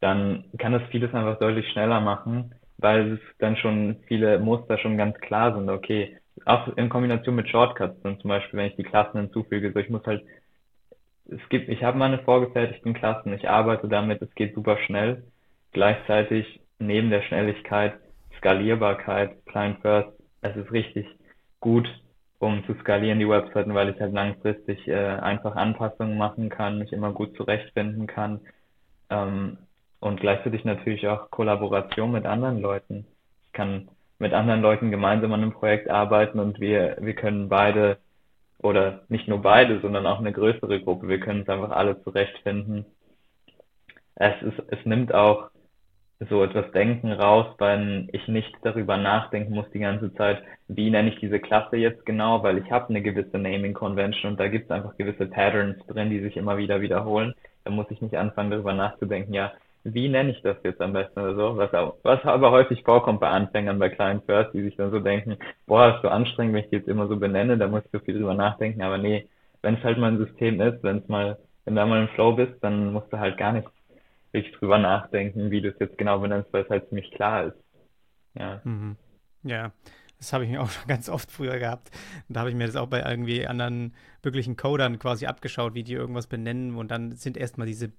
[0.00, 4.96] dann kann das vieles einfach deutlich schneller machen, weil es dann schon viele Muster schon
[4.96, 5.68] ganz klar sind.
[5.68, 9.80] Okay, auch in Kombination mit Shortcuts, dann zum Beispiel, wenn ich die Klassen hinzufüge, so
[9.80, 10.22] ich muss halt
[11.30, 15.24] es gibt, ich habe meine vorgefertigten Klassen, ich arbeite damit, es geht super schnell.
[15.72, 17.94] Gleichzeitig neben der Schnelligkeit
[18.38, 20.08] Skalierbarkeit, Client First,
[20.40, 21.06] es ist richtig
[21.60, 21.86] gut,
[22.38, 26.92] um zu skalieren die Webseiten, weil ich halt langfristig äh, einfach Anpassungen machen kann, mich
[26.92, 28.40] immer gut zurechtfinden kann
[29.10, 29.58] ähm,
[30.00, 33.06] und gleichzeitig natürlich auch Kollaboration mit anderen Leuten.
[33.44, 33.88] Ich kann
[34.18, 37.98] mit anderen Leuten gemeinsam an einem Projekt arbeiten und wir, wir können beide
[38.62, 42.84] oder nicht nur beide, sondern auch eine größere Gruppe, wir können uns einfach alle zurechtfinden.
[44.14, 45.50] Es ist, es nimmt auch
[46.28, 51.08] so etwas Denken raus, wenn ich nicht darüber nachdenken muss die ganze Zeit, wie nenne
[51.08, 54.66] ich diese Klasse jetzt genau, weil ich habe eine gewisse Naming Convention und da gibt
[54.66, 57.34] es einfach gewisse Patterns drin, die sich immer wieder wiederholen.
[57.64, 59.52] Da muss ich nicht anfangen darüber nachzudenken, ja,
[59.84, 63.28] wie nenne ich das jetzt am besten oder so, was, was aber häufig vorkommt bei
[63.28, 66.70] Anfängern, bei kleinen First, die sich dann so denken, boah, ist so anstrengend, wenn ich
[66.70, 69.28] die jetzt immer so benenne, da muss ich so viel drüber nachdenken, aber nee,
[69.62, 72.32] wenn es halt mal ein System ist, wenn es mal, wenn du mal im Flow
[72.32, 73.68] bist, dann musst du halt gar nicht
[74.32, 77.56] wirklich drüber nachdenken, wie du es jetzt genau benennst, weil es halt ziemlich klar ist.
[78.34, 78.60] Ja.
[78.64, 78.96] Mhm.
[79.42, 79.72] Ja,
[80.18, 81.90] das habe ich mir auch schon ganz oft früher gehabt.
[82.28, 85.94] Da habe ich mir das auch bei irgendwie anderen wirklichen Codern quasi abgeschaut, wie die
[85.94, 86.76] irgendwas benennen.
[86.76, 87.92] Und dann sind erstmal diese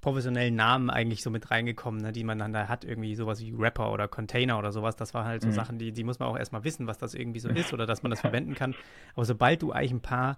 [0.00, 3.54] professionellen Namen eigentlich so mit reingekommen, ne, die man dann da hat, irgendwie sowas wie
[3.56, 4.96] Rapper oder Container oder sowas.
[4.96, 5.52] Das war halt so mhm.
[5.52, 8.02] Sachen, die, die muss man auch erstmal wissen, was das irgendwie so ist oder dass
[8.02, 8.74] man das verwenden kann.
[9.14, 10.36] Aber sobald du eigentlich ein paar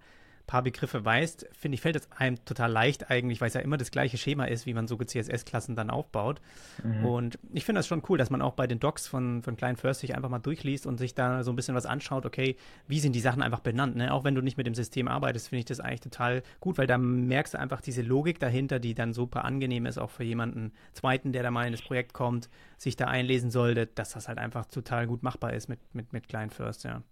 [0.48, 3.76] paar Begriffe weißt, finde ich, fällt es einem total leicht eigentlich, weil es ja immer
[3.76, 6.40] das gleiche Schema ist, wie man so CSS-Klassen dann aufbaut.
[6.82, 7.04] Mhm.
[7.04, 9.76] Und ich finde das schon cool, dass man auch bei den Docs von, von Klein
[9.76, 12.56] First sich einfach mal durchliest und sich da so ein bisschen was anschaut, okay,
[12.88, 13.94] wie sind die Sachen einfach benannt.
[13.94, 14.12] Ne?
[14.12, 16.86] Auch wenn du nicht mit dem System arbeitest, finde ich das eigentlich total gut, weil
[16.86, 20.72] da merkst du einfach diese Logik dahinter, die dann super angenehm ist, auch für jemanden
[20.94, 24.38] Zweiten, der da mal in das Projekt kommt, sich da einlesen sollte, dass das halt
[24.38, 27.02] einfach total gut machbar ist mit, mit, mit Klein First, ja.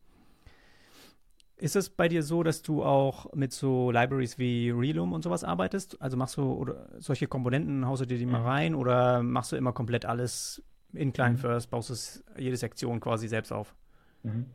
[1.59, 5.43] Ist es bei dir so, dass du auch mit so Libraries wie Relum und sowas
[5.43, 6.01] arbeitest?
[6.03, 8.47] Also machst du oder solche Komponenten, haust du dir die mal mhm.
[8.47, 11.41] rein oder machst du immer komplett alles in Client mhm.
[11.41, 11.91] First, baust
[12.37, 13.75] du jede Sektion quasi selbst auf?
[14.23, 14.47] Mhm.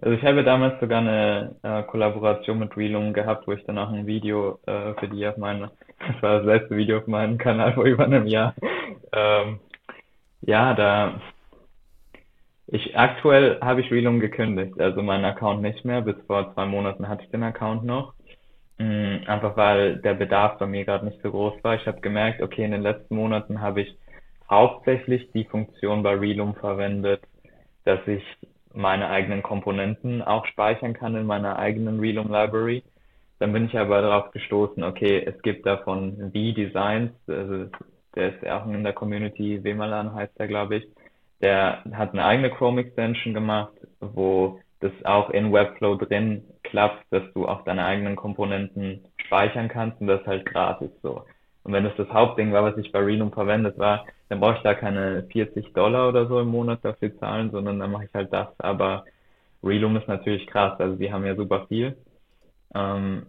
[0.00, 3.90] Also ich habe damals sogar eine äh, Kollaboration mit Relum gehabt, wo ich dann auch
[3.90, 7.72] ein Video äh, für die auf meinem, das war das letzte Video auf meinem Kanal
[7.74, 8.54] vor über einem Jahr.
[9.12, 9.60] Ähm,
[10.42, 11.20] ja, da
[12.68, 16.00] ich aktuell habe ich Relum gekündigt, also meinen Account nicht mehr.
[16.00, 18.14] Bis vor zwei Monaten hatte ich den Account noch.
[18.78, 21.76] Mm, einfach weil der Bedarf bei mir gerade nicht so groß war.
[21.76, 23.96] Ich habe gemerkt, okay, in den letzten Monaten habe ich
[24.50, 27.22] hauptsächlich die Funktion bei Relum verwendet,
[27.84, 28.22] dass ich
[28.74, 32.82] meine eigenen Komponenten auch speichern kann in meiner eigenen Relum Library.
[33.38, 37.70] Dann bin ich aber darauf gestoßen, okay, es gibt davon V-Designs, also
[38.14, 40.95] der ist auch in der Community, Wemalan heißt der, glaube ich
[41.40, 47.22] der hat eine eigene Chrome Extension gemacht, wo das auch in Webflow drin klappt, dass
[47.34, 51.24] du auch deine eigenen Komponenten speichern kannst und das halt gratis so.
[51.64, 54.62] Und wenn das das Hauptding war, was ich bei Renum verwendet war, dann brauche ich
[54.62, 58.32] da keine 40 Dollar oder so im Monat dafür zahlen, sondern dann mache ich halt
[58.32, 58.48] das.
[58.58, 59.04] Aber
[59.62, 61.96] Relum ist natürlich krass, also die haben ja super viel.
[62.74, 63.26] Ähm,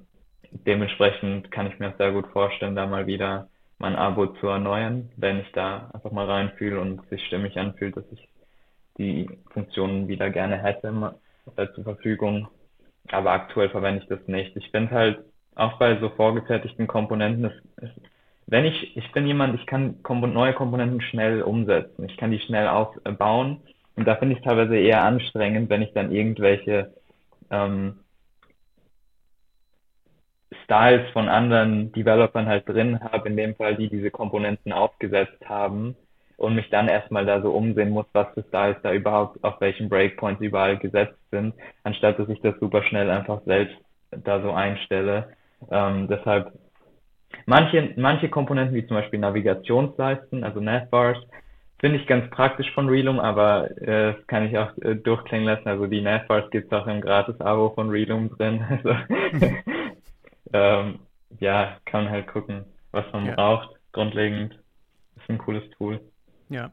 [0.52, 5.10] dementsprechend kann ich mir das sehr gut vorstellen, da mal wieder mein Abo zu erneuern,
[5.18, 8.28] wenn ich da einfach mal reinfühle und sich stimmig anfühlt, dass ich
[8.98, 11.16] die Funktionen wieder gerne hätte
[11.56, 12.48] äh, zur Verfügung.
[13.12, 14.56] Aber aktuell verwende ich das nicht.
[14.56, 15.20] Ich finde halt
[15.56, 17.90] auch bei so vorgefertigten Komponenten, das, das,
[18.48, 22.06] wenn ich, ich bin jemand, ich kann Kompo neue Komponenten schnell umsetzen.
[22.06, 23.62] Ich kann die schnell aufbauen.
[23.96, 26.94] Und da finde ich es teilweise eher anstrengend, wenn ich dann irgendwelche
[27.50, 28.00] ähm,
[30.68, 35.96] Styles von anderen Developern halt drin habe, in dem Fall, die diese Komponenten aufgesetzt haben
[36.36, 39.88] und mich dann erstmal da so umsehen muss, was für Styles da überhaupt auf welchen
[39.88, 43.78] Breakpoints überall gesetzt sind, anstatt dass ich das super schnell einfach selbst
[44.12, 45.30] da so einstelle.
[45.72, 46.52] Ähm, deshalb
[47.46, 51.18] manche, manche Komponenten, wie zum Beispiel Navigationsleisten, also Navbars,
[51.80, 55.68] finde ich ganz praktisch von Relum, aber äh, kann ich auch äh, durchklingen lassen.
[55.70, 58.66] Also die Navbars gibt es auch im Gratis-Abo von Relum drin.
[58.70, 58.96] Also
[60.54, 61.00] ähm,
[61.40, 63.36] ja, kann man halt gucken, was man ja.
[63.36, 63.76] braucht.
[63.92, 64.60] Grundlegend
[65.16, 66.02] ist ein cooles Tool.
[66.50, 66.72] Ja,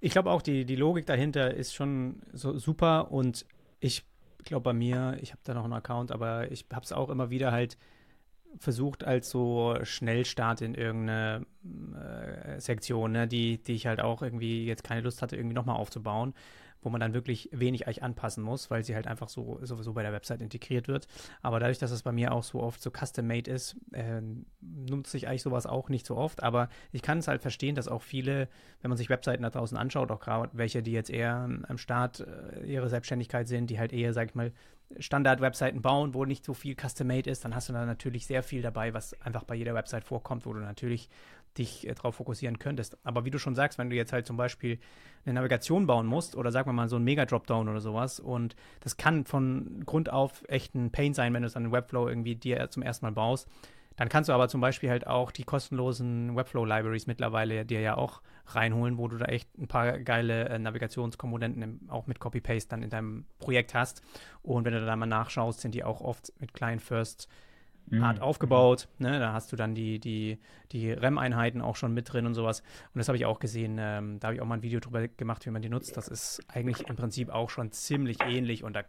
[0.00, 3.46] ich glaube auch, die, die Logik dahinter ist schon so super und
[3.80, 4.04] ich
[4.44, 7.30] glaube bei mir, ich habe da noch einen Account, aber ich habe es auch immer
[7.30, 7.76] wieder halt
[8.58, 11.44] versucht als so Schnellstart in irgendeine
[11.94, 15.76] äh, Sektion, ne, die, die ich halt auch irgendwie jetzt keine Lust hatte, irgendwie nochmal
[15.76, 16.34] aufzubauen
[16.84, 20.02] wo man dann wirklich wenig eigentlich anpassen muss, weil sie halt einfach so sowieso bei
[20.02, 21.06] der Website integriert wird.
[21.42, 24.20] Aber dadurch, dass es bei mir auch so oft so custom-made ist, äh,
[24.60, 26.42] nutze ich eigentlich sowas auch nicht so oft.
[26.42, 28.48] Aber ich kann es halt verstehen, dass auch viele,
[28.82, 32.20] wenn man sich Webseiten da draußen anschaut, auch gerade welche, die jetzt eher am Start
[32.20, 34.52] äh, ihre Selbstständigkeit sind, die halt eher, sag ich mal,
[34.98, 38.62] Standard-Webseiten bauen, wo nicht so viel custom-made ist, dann hast du da natürlich sehr viel
[38.62, 41.08] dabei, was einfach bei jeder Website vorkommt, wo du natürlich
[41.58, 42.98] dich äh, darauf fokussieren könntest.
[43.04, 44.78] Aber wie du schon sagst, wenn du jetzt halt zum Beispiel
[45.24, 48.96] eine Navigation bauen musst oder sagen wir mal so ein Mega-Dropdown oder sowas und das
[48.96, 52.68] kann von Grund auf echt ein Pain sein, wenn du es an Webflow irgendwie dir
[52.70, 53.48] zum ersten Mal baust,
[53.96, 58.22] Dann kannst du aber zum Beispiel halt auch die kostenlosen Webflow-Libraries mittlerweile dir ja auch
[58.46, 62.90] reinholen, wo du da echt ein paar geile äh, Navigationskomponenten auch mit Copy-Paste dann in
[62.90, 64.02] deinem Projekt hast.
[64.42, 67.28] Und wenn du da mal nachschaust, sind die auch oft mit Client First
[67.92, 68.22] Art mhm.
[68.22, 68.88] aufgebaut.
[68.98, 69.18] Ne?
[69.18, 70.38] Da hast du dann die, die,
[70.72, 72.60] die REM-Einheiten auch schon mit drin und sowas.
[72.60, 73.76] Und das habe ich auch gesehen.
[73.78, 75.96] Ähm, da habe ich auch mal ein Video drüber gemacht, wie man die nutzt.
[75.96, 78.82] Das ist eigentlich im Prinzip auch schon ziemlich ähnlich und da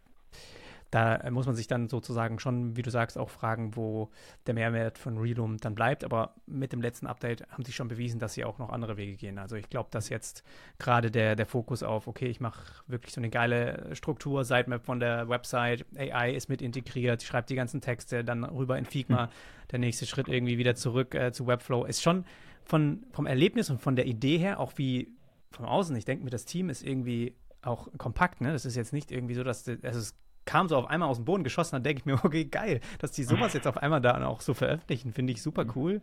[0.90, 4.10] da muss man sich dann sozusagen schon, wie du sagst, auch fragen, wo
[4.46, 6.04] der Mehrwert von Reloom dann bleibt.
[6.04, 9.16] Aber mit dem letzten Update haben sie schon bewiesen, dass sie auch noch andere Wege
[9.16, 9.38] gehen.
[9.38, 10.44] Also ich glaube, dass jetzt
[10.78, 15.00] gerade der, der Fokus auf, okay, ich mache wirklich so eine geile Struktur, Sitemap von
[15.00, 19.30] der Website, AI ist mit integriert, schreibt die ganzen Texte dann rüber in Figma, mhm.
[19.72, 22.24] der nächste Schritt irgendwie wieder zurück äh, zu Webflow, ist schon
[22.64, 25.12] von, vom Erlebnis und von der Idee her, auch wie
[25.50, 28.52] von außen, ich denke mir, das Team ist irgendwie auch kompakt, ne?
[28.52, 31.26] Das ist jetzt nicht irgendwie so, dass es ist kam so auf einmal aus dem
[31.26, 34.24] Boden geschossen, dann denke ich mir, okay, geil, dass die sowas jetzt auf einmal da
[34.26, 36.00] auch so veröffentlichen, finde ich super cool.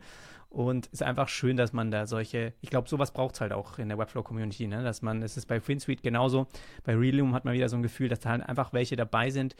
[0.50, 3.80] Und ist einfach schön, dass man da solche, ich glaube, sowas braucht es halt auch
[3.80, 4.84] in der Webflow-Community, ne?
[4.84, 6.46] Dass man, es ist bei FinSuite genauso,
[6.84, 9.56] bei Reloom hat man wieder so ein Gefühl, dass da halt einfach welche dabei sind,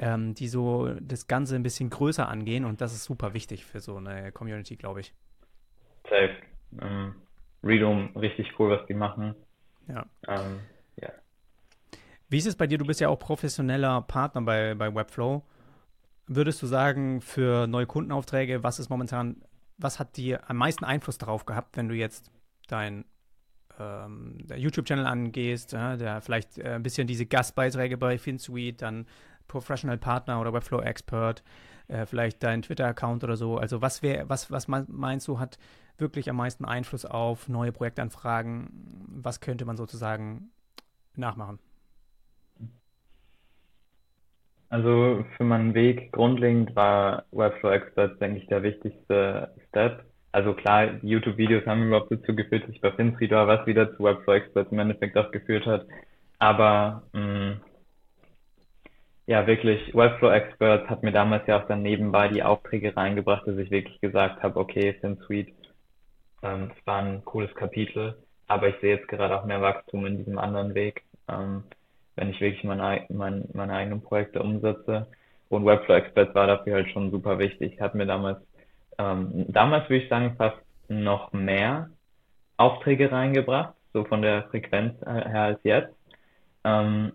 [0.00, 3.78] ähm, die so das Ganze ein bisschen größer angehen und das ist super wichtig für
[3.78, 5.14] so eine Community, glaube ich.
[6.10, 6.34] Safe.
[6.80, 7.14] Ähm,
[7.62, 9.36] Reloom, richtig cool, was die machen.
[9.86, 10.04] Ja.
[10.26, 10.44] Ähm, ja.
[12.32, 12.78] Wie ist es bei dir?
[12.78, 15.42] Du bist ja auch professioneller Partner bei, bei Webflow.
[16.26, 19.42] Würdest du sagen, für neue Kundenaufträge, was ist momentan,
[19.76, 22.30] was hat dir am meisten Einfluss darauf gehabt, wenn du jetzt
[22.68, 23.04] dein
[23.78, 29.04] ähm, YouTube-Channel angehst, ja, der vielleicht äh, ein bisschen diese Gastbeiträge bei FinSuite, dann
[29.46, 31.42] Professional Partner oder Webflow Expert,
[31.88, 33.58] äh, vielleicht dein Twitter-Account oder so.
[33.58, 35.58] Also was wäre, was, was meinst du, hat
[35.98, 38.70] wirklich am meisten Einfluss auf neue Projektanfragen?
[39.22, 40.50] Was könnte man sozusagen
[41.14, 41.58] nachmachen?
[44.72, 50.06] Also für meinen Weg grundlegend war Webflow Experts, denke ich, der wichtigste Step.
[50.32, 54.02] Also klar, YouTube-Videos haben überhaupt dazu geführt, dass ich bei FinSuite war, was wieder zu
[54.02, 55.84] Webflow Experts im Endeffekt auch geführt hat.
[56.38, 57.60] Aber mh, mm,
[59.26, 63.58] ja, wirklich, Webflow Experts hat mir damals ja auch dann nebenbei die Aufträge reingebracht, dass
[63.58, 65.52] ich wirklich gesagt habe, okay, FinSuite,
[66.42, 70.16] ähm, es war ein cooles Kapitel, aber ich sehe jetzt gerade auch mehr Wachstum in
[70.16, 71.02] diesem anderen Weg.
[71.28, 71.64] Ähm,
[72.16, 75.06] wenn ich wirklich meine, meine, meine eigenen Projekte umsetze.
[75.48, 77.80] Und Webflow Experts war dafür halt schon super wichtig.
[77.80, 78.38] Hat mir damals,
[78.98, 80.56] ähm, damals würde ich sagen, fast
[80.88, 81.90] noch mehr
[82.56, 85.94] Aufträge reingebracht, so von der Frequenz her als jetzt.
[86.64, 87.12] Ähm,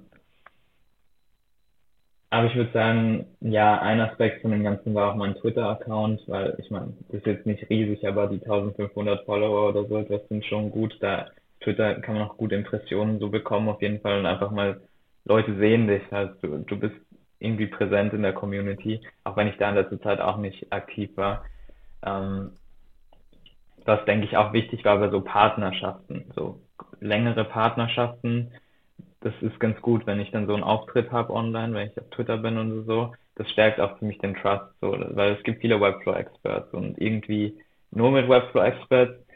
[2.29, 6.55] aber ich würde sagen, ja, ein Aspekt von dem Ganzen war auch mein Twitter-Account, weil
[6.59, 10.45] ich meine, das ist jetzt nicht riesig, aber die 1500 Follower oder so, das sind
[10.45, 10.97] schon gut.
[10.99, 11.27] Da
[11.61, 14.81] Twitter kann man auch gute Impressionen so bekommen auf jeden Fall und einfach mal
[15.27, 16.95] Leute sehen dich, also du, du bist
[17.39, 21.11] irgendwie präsent in der Community, auch wenn ich da in letzter Zeit auch nicht aktiv
[21.15, 21.45] war.
[22.05, 22.51] Ähm,
[23.85, 26.59] was denke ich auch wichtig war bei so Partnerschaften, so
[26.99, 28.51] längere Partnerschaften.
[29.21, 32.09] Das ist ganz gut, wenn ich dann so einen Auftritt habe online, wenn ich auf
[32.09, 33.13] Twitter bin und so.
[33.35, 37.57] Das stärkt auch für mich den Trust, so, weil es gibt viele Webflow-Experts und irgendwie
[37.91, 39.27] nur mit Webflow-Experts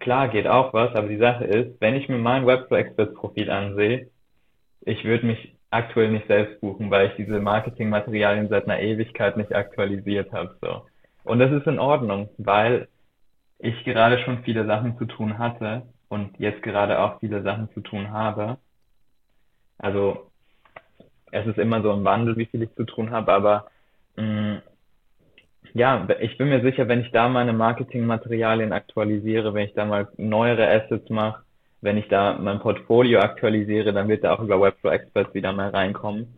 [0.00, 3.50] klar geht auch was, aber die Sache ist, wenn ich mir mein Webflow Experts Profil
[3.50, 4.08] ansehe,
[4.82, 9.54] ich würde mich aktuell nicht selbst buchen, weil ich diese Marketingmaterialien seit einer Ewigkeit nicht
[9.54, 10.56] aktualisiert habe.
[10.60, 10.82] So.
[11.24, 12.88] Und das ist in Ordnung, weil
[13.58, 17.80] ich gerade schon viele Sachen zu tun hatte und jetzt gerade auch viele Sachen zu
[17.80, 18.58] tun habe.
[19.78, 20.30] Also
[21.30, 23.66] es ist immer so ein Wandel, wie viel ich zu tun habe, aber
[24.16, 24.62] mh, mm,
[25.74, 30.08] ja, ich bin mir sicher, wenn ich da meine Marketingmaterialien aktualisiere, wenn ich da mal
[30.16, 31.44] neuere Assets mache,
[31.80, 35.72] wenn ich da mein Portfolio aktualisiere, dann wird da auch über Webflow Experts wieder mehr
[35.72, 36.34] reinkommen.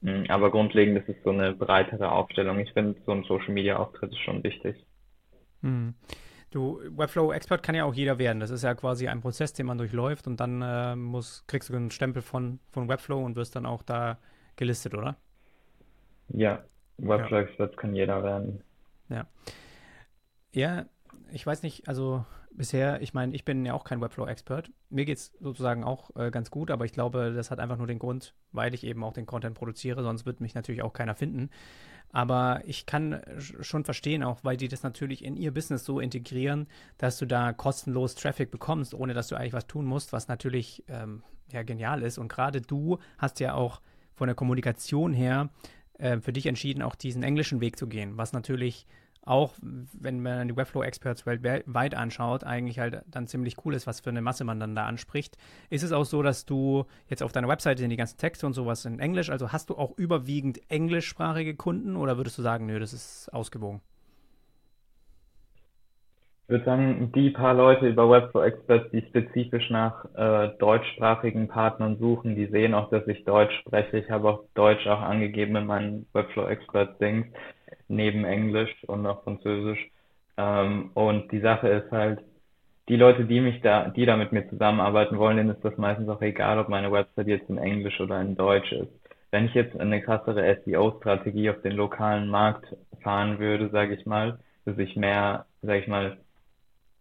[0.00, 2.58] Mm, aber grundlegend ist es so eine breitere Aufstellung.
[2.60, 4.76] Ich finde, so ein Social Media Auftritt ist schon wichtig.
[5.62, 5.94] Hm.
[6.50, 8.38] Du, Webflow Expert kann ja auch jeder werden.
[8.38, 11.74] Das ist ja quasi ein Prozess, den man durchläuft und dann äh, muss, kriegst du
[11.74, 14.18] einen Stempel von, von Webflow und wirst dann auch da
[14.54, 15.16] gelistet, oder?
[16.28, 16.64] Ja,
[16.98, 18.62] Webflow Expert kann jeder werden.
[19.08, 19.26] Ja.
[20.52, 20.86] Ja,
[21.32, 22.24] ich weiß nicht, also
[22.56, 24.70] bisher, ich meine, ich bin ja auch kein Webflow-Expert.
[24.90, 27.86] Mir geht es sozusagen auch äh, ganz gut, aber ich glaube, das hat einfach nur
[27.86, 31.14] den Grund, weil ich eben auch den Content produziere, sonst wird mich natürlich auch keiner
[31.14, 31.50] finden.
[32.10, 36.66] Aber ich kann schon verstehen, auch weil die das natürlich in ihr Business so integrieren,
[36.98, 40.84] dass du da kostenlos Traffic bekommst, ohne dass du eigentlich was tun musst, was natürlich
[40.88, 42.18] ähm, ja genial ist.
[42.18, 43.80] Und gerade du hast ja auch
[44.14, 45.50] von der Kommunikation her
[45.98, 48.86] äh, für dich entschieden, auch diesen englischen Weg zu gehen, was natürlich
[49.26, 54.10] auch, wenn man die Webflow-Experts weltweit anschaut, eigentlich halt dann ziemlich cool ist, was für
[54.10, 55.36] eine Masse man dann da anspricht.
[55.68, 58.52] Ist es auch so, dass du jetzt auf deiner Webseite sind die ganzen Texte und
[58.52, 62.78] sowas in Englisch, also hast du auch überwiegend englischsprachige Kunden oder würdest du sagen, nö,
[62.78, 63.80] das ist ausgewogen?
[66.44, 71.98] Ich würde sagen, die paar Leute über Webflow Experts, die spezifisch nach äh, deutschsprachigen Partnern
[71.98, 73.98] suchen, die sehen auch, dass ich Deutsch spreche.
[73.98, 77.26] Ich habe auch Deutsch auch angegeben in meinen Webflow Experts Dings,
[77.88, 79.90] neben Englisch und noch Französisch.
[80.36, 82.20] Ähm, und die Sache ist halt,
[82.88, 86.08] die Leute, die mich da, die da mit mir zusammenarbeiten wollen, denen ist das meistens
[86.08, 88.92] auch egal, ob meine Website jetzt in Englisch oder in Deutsch ist.
[89.32, 94.38] Wenn ich jetzt eine krassere SEO-Strategie auf den lokalen Markt fahren würde, sage ich mal,
[94.64, 96.18] dass ich mehr, sage ich mal,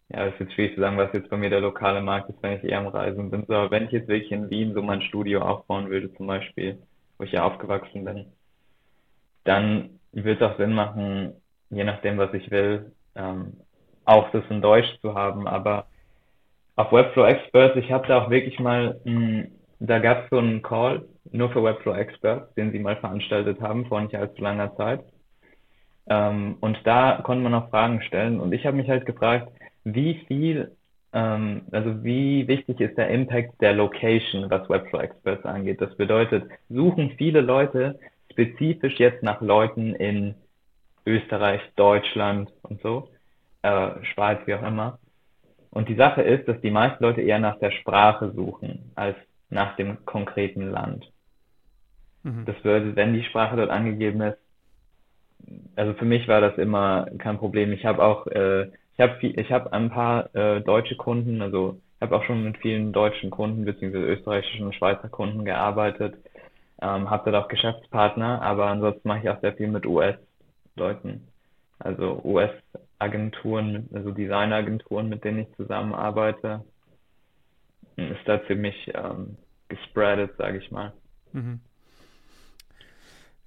[0.10, 2.42] ja, es ist jetzt schwierig zu sagen, was jetzt bei mir der lokale Markt ist,
[2.42, 3.46] wenn ich eher am Reisen bin.
[3.48, 6.80] So, aber wenn ich jetzt wirklich in Wien so mein Studio aufbauen würde, zum Beispiel,
[7.18, 8.26] wo ich ja aufgewachsen bin,
[9.44, 11.34] dann würde auch Sinn machen,
[11.70, 13.58] je nachdem, was ich will, ähm,
[14.06, 15.48] auch das in Deutsch zu haben.
[15.48, 15.88] Aber
[16.76, 19.46] auf Webflow Experts, ich habe da auch wirklich mal, mh,
[19.80, 23.86] da gab es so einen Call nur für Webflow Experts, den sie mal veranstaltet haben
[23.88, 25.04] vor nicht allzu langer Zeit.
[26.08, 28.40] Ähm, und da konnte man auch Fragen stellen.
[28.40, 29.52] Und ich habe mich halt gefragt,
[29.84, 30.72] wie viel,
[31.14, 35.82] ähm, also wie wichtig ist der Impact der Location, was Webflow Experts angeht.
[35.82, 38.00] Das bedeutet, suchen viele Leute
[38.36, 40.36] spezifisch jetzt nach Leuten in
[41.06, 43.10] Österreich, Deutschland und so,
[43.62, 45.00] äh, Schweiz, wie auch immer.
[45.72, 49.16] Und die Sache ist, dass die meisten Leute eher nach der Sprache suchen als
[49.50, 51.10] nach dem konkreten Land.
[52.24, 52.46] Mhm.
[52.46, 54.38] Das bedeutet, wenn die Sprache dort angegeben ist,
[55.76, 57.72] also für mich war das immer kein Problem.
[57.72, 62.02] Ich habe auch, äh, ich habe ich habe ein paar äh, deutsche Kunden, also ich
[62.02, 66.16] habe auch schon mit vielen deutschen Kunden beziehungsweise österreichischen und Schweizer Kunden gearbeitet,
[66.82, 71.28] ähm, habe dort auch Geschäftspartner, aber ansonsten mache ich auch sehr viel mit US-Leuten,
[71.80, 76.64] also US-Agenturen, also Designagenturen, mit denen ich zusammenarbeite.
[77.96, 79.38] Ist da ziemlich ähm,
[79.70, 80.94] gespreadet, sage ich mal.
[81.32, 81.62] Mhm.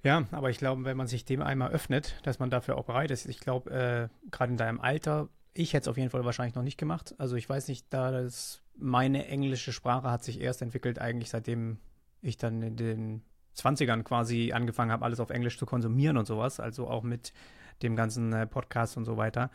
[0.01, 3.11] Ja, aber ich glaube, wenn man sich dem einmal öffnet, dass man dafür auch bereit
[3.11, 3.27] ist.
[3.27, 6.63] Ich glaube, äh, gerade in deinem Alter, ich hätte es auf jeden Fall wahrscheinlich noch
[6.63, 7.13] nicht gemacht.
[7.17, 11.79] Also ich weiß nicht, da das, meine englische Sprache hat sich erst entwickelt, eigentlich seitdem
[12.21, 13.21] ich dann in den
[13.57, 16.59] 20ern quasi angefangen habe, alles auf Englisch zu konsumieren und sowas.
[16.59, 17.33] Also auch mit
[17.81, 19.49] dem ganzen äh, Podcast und so weiter.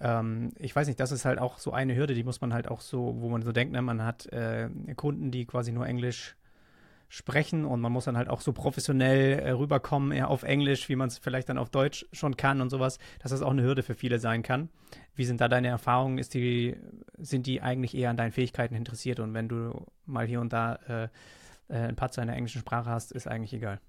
[0.00, 2.68] Ähm, ich weiß nicht, das ist halt auch so eine Hürde, die muss man halt
[2.68, 6.36] auch so, wo man so denkt, ne, man hat äh, Kunden, die quasi nur Englisch
[7.08, 10.96] sprechen und man muss dann halt auch so professionell äh, rüberkommen, eher auf Englisch, wie
[10.96, 13.82] man es vielleicht dann auf Deutsch schon kann und sowas, dass das auch eine Hürde
[13.82, 14.68] für viele sein kann.
[15.14, 16.18] Wie sind da deine Erfahrungen?
[16.18, 16.76] Ist die,
[17.16, 20.74] sind die eigentlich eher an deinen Fähigkeiten interessiert und wenn du mal hier und da
[20.88, 21.08] äh,
[21.68, 23.80] äh, ein Patzer in der englischen Sprache hast, ist eigentlich egal?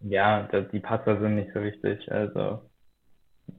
[0.00, 2.62] Ja, die Patzer sind nicht so wichtig, also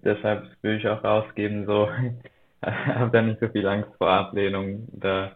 [0.04, 1.90] deshalb will ich auch rausgeben, so,
[2.66, 5.36] habe da nicht so viel Angst vor Ablehnung, da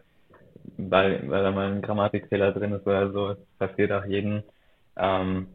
[0.77, 3.27] weil, weil da mal ein Grammatikfehler drin ist oder so.
[3.29, 4.43] Das passiert auch jedem.
[4.97, 5.47] Ähm,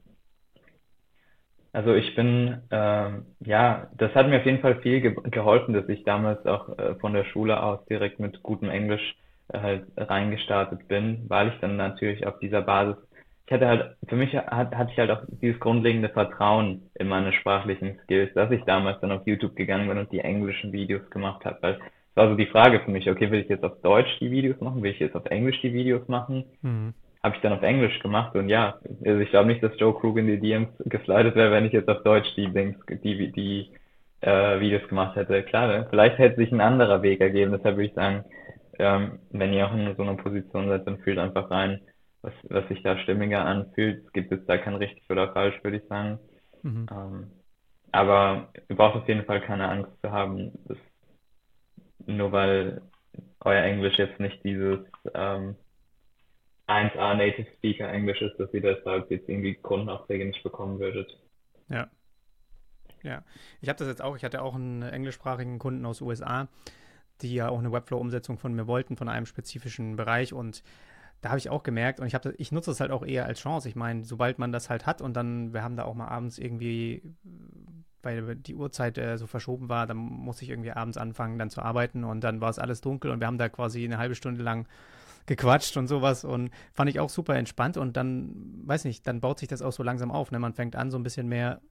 [1.73, 5.89] also ich bin, ähm, ja, das hat mir auf jeden Fall viel ge geholfen, dass
[5.89, 9.17] ich damals auch äh, von der Schule aus direkt mit gutem Englisch
[9.63, 12.97] halt reingestartet bin, weil ich dann natürlich auf dieser Basis,
[13.47, 17.33] ich hatte halt, für mich hat, hatte ich halt auch dieses grundlegende Vertrauen in meine
[17.33, 21.45] sprachlichen Skills, dass ich damals dann auf YouTube gegangen bin und die englischen Videos gemacht
[21.45, 21.79] habe, weil
[22.15, 24.83] war so die Frage für mich, okay, will ich jetzt auf Deutsch die Videos machen,
[24.83, 26.45] will ich jetzt auf Englisch die Videos machen?
[26.63, 26.95] Mhm.
[27.23, 30.19] Habe ich dann auf Englisch gemacht und ja, also ich glaube nicht, dass Joe Krug
[30.19, 33.71] in die DMs geslidet wäre, wenn ich jetzt auf Deutsch die Dings, die, die
[34.21, 35.43] äh, Videos gemacht hätte.
[35.43, 35.87] Klar, ne?
[35.89, 38.25] vielleicht hätte sich ein anderer Weg ergeben, deshalb würde ich sagen,
[38.79, 41.81] ähm, wenn ihr auch in so einer Position seid, dann fühlt einfach rein,
[42.23, 44.05] was, was sich da stimmiger anfühlt.
[44.07, 46.19] Es gibt jetzt da kein richtig oder falsch, würde ich sagen.
[46.63, 46.87] Mhm.
[46.91, 47.31] Ähm,
[47.93, 50.79] aber ihr braucht auf jeden Fall keine Angst zu haben, das
[52.07, 52.83] nur weil
[53.41, 54.81] euer Englisch jetzt nicht dieses
[55.15, 55.57] ähm,
[56.67, 61.11] 1A Native Speaker Englisch ist, dass ihr deshalb jetzt irgendwie Kundenaufträge nicht bekommen würdet.
[61.69, 61.89] Ja.
[63.03, 63.23] Ja.
[63.61, 66.49] Ich habe das jetzt auch, ich hatte auch einen englischsprachigen Kunden aus USA,
[67.23, 70.63] die ja auch eine Webflow-Umsetzung von mir wollten, von einem spezifischen Bereich und
[71.21, 73.41] da habe ich auch gemerkt und ich habe ich nutze es halt auch eher als
[73.41, 73.67] Chance.
[73.69, 76.39] Ich meine, sobald man das halt hat und dann wir haben da auch mal abends
[76.39, 77.03] irgendwie
[78.03, 81.63] weil die Uhrzeit äh, so verschoben war, dann musste ich irgendwie abends anfangen, dann zu
[81.63, 84.43] arbeiten und dann war es alles dunkel und wir haben da quasi eine halbe Stunde
[84.43, 84.69] lang
[85.27, 89.39] gequatscht und sowas und fand ich auch super entspannt und dann, weiß nicht, dann baut
[89.39, 90.31] sich das auch so langsam auf.
[90.31, 90.39] Ne?
[90.39, 91.63] Man fängt an, so ein bisschen mehr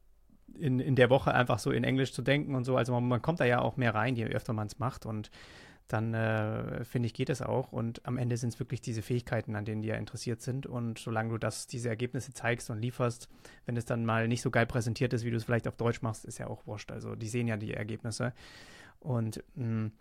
[0.58, 2.78] in, in der Woche einfach so in Englisch zu denken und so.
[2.78, 5.32] Also man, man kommt da ja auch mehr rein, je öfter man es macht und
[5.88, 7.72] dann äh, finde ich, geht es auch.
[7.72, 10.66] Und am Ende sind es wirklich diese Fähigkeiten, an denen die ja interessiert sind.
[10.66, 13.30] Und solange du das, diese Ergebnisse zeigst und lieferst,
[13.66, 16.02] wenn es dann mal nicht so geil präsentiert ist, wie du es vielleicht auf Deutsch
[16.02, 16.92] machst, ist ja auch wurscht.
[16.92, 18.34] Also die sehen ja die Ergebnisse.
[19.02, 19.92] Und mh, mm,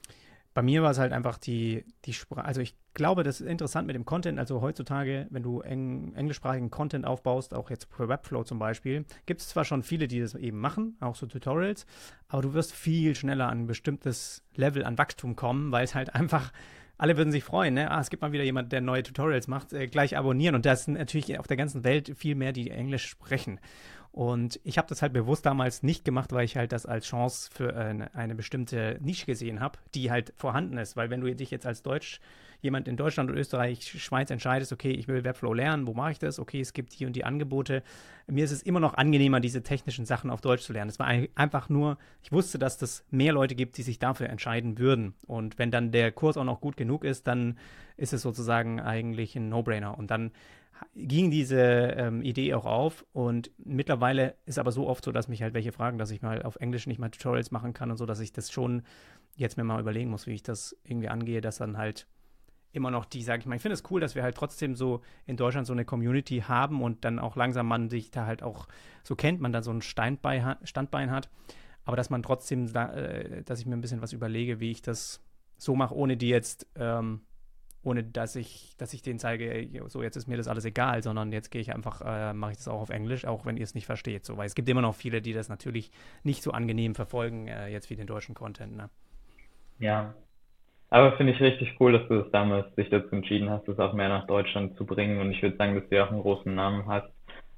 [0.54, 2.44] bei mir war es halt einfach die, die Sprache.
[2.44, 4.38] Also ich glaube, das ist interessant mit dem Content.
[4.38, 9.40] Also heutzutage, wenn du eng, englischsprachigen Content aufbaust, auch jetzt für Webflow zum Beispiel, gibt
[9.40, 11.86] es zwar schon viele, die das eben machen, auch so Tutorials,
[12.28, 16.14] aber du wirst viel schneller an ein bestimmtes Level an Wachstum kommen, weil es halt
[16.14, 16.52] einfach
[16.98, 17.90] alle würden sich freuen, ne?
[17.90, 20.54] Ah, es gibt mal wieder jemand, der neue Tutorials macht, äh, gleich abonnieren.
[20.54, 23.58] Und das sind natürlich auf der ganzen Welt viel mehr, die Englisch sprechen.
[24.12, 27.48] Und ich habe das halt bewusst damals nicht gemacht, weil ich halt das als Chance
[27.52, 30.96] für eine, eine bestimmte Nische gesehen habe, die halt vorhanden ist.
[30.96, 32.20] Weil wenn du dich jetzt als Deutsch,
[32.60, 36.18] jemand in Deutschland und Österreich, Schweiz entscheidest, okay, ich will Webflow lernen, wo mache ich
[36.18, 36.38] das?
[36.38, 37.82] Okay, es gibt die und die Angebote.
[38.26, 40.90] Mir ist es immer noch angenehmer, diese technischen Sachen auf Deutsch zu lernen.
[40.90, 44.78] Es war einfach nur, ich wusste, dass das mehr Leute gibt, die sich dafür entscheiden
[44.78, 45.14] würden.
[45.26, 47.58] Und wenn dann der Kurs auch noch gut genug ist, dann
[47.96, 49.96] ist es sozusagen eigentlich ein No-Brainer.
[49.98, 50.32] Und dann
[50.94, 55.42] ging diese ähm, Idee auch auf und mittlerweile ist aber so oft so, dass mich
[55.42, 58.06] halt welche fragen, dass ich mal auf Englisch nicht mal Tutorials machen kann und so,
[58.06, 58.82] dass ich das schon
[59.36, 62.06] jetzt mir mal überlegen muss, wie ich das irgendwie angehe, dass dann halt
[62.72, 65.02] immer noch die, sage ich mal, ich finde es cool, dass wir halt trotzdem so
[65.26, 68.66] in Deutschland so eine Community haben und dann auch langsam man sich da halt auch
[69.02, 71.28] so kennt, man da so ein Steinbein, Standbein hat,
[71.84, 74.82] aber dass man trotzdem, da, äh, dass ich mir ein bisschen was überlege, wie ich
[74.82, 75.20] das
[75.58, 77.20] so mache, ohne die jetzt ähm,
[77.84, 81.32] ohne dass ich, dass ich denen zeige, so jetzt ist mir das alles egal, sondern
[81.32, 83.74] jetzt gehe ich einfach, äh, mache ich das auch auf Englisch, auch wenn ihr es
[83.74, 84.24] nicht versteht.
[84.24, 85.90] So, weil es gibt immer noch viele, die das natürlich
[86.22, 88.76] nicht so angenehm verfolgen, äh, jetzt wie den deutschen Content.
[88.76, 88.88] Ne?
[89.78, 90.14] Ja.
[90.90, 93.94] Aber finde ich richtig cool, dass du das damals dich dazu entschieden hast, das auch
[93.94, 95.20] mehr nach Deutschland zu bringen.
[95.20, 97.08] Und ich würde sagen, dass du ja auch einen großen Namen hast,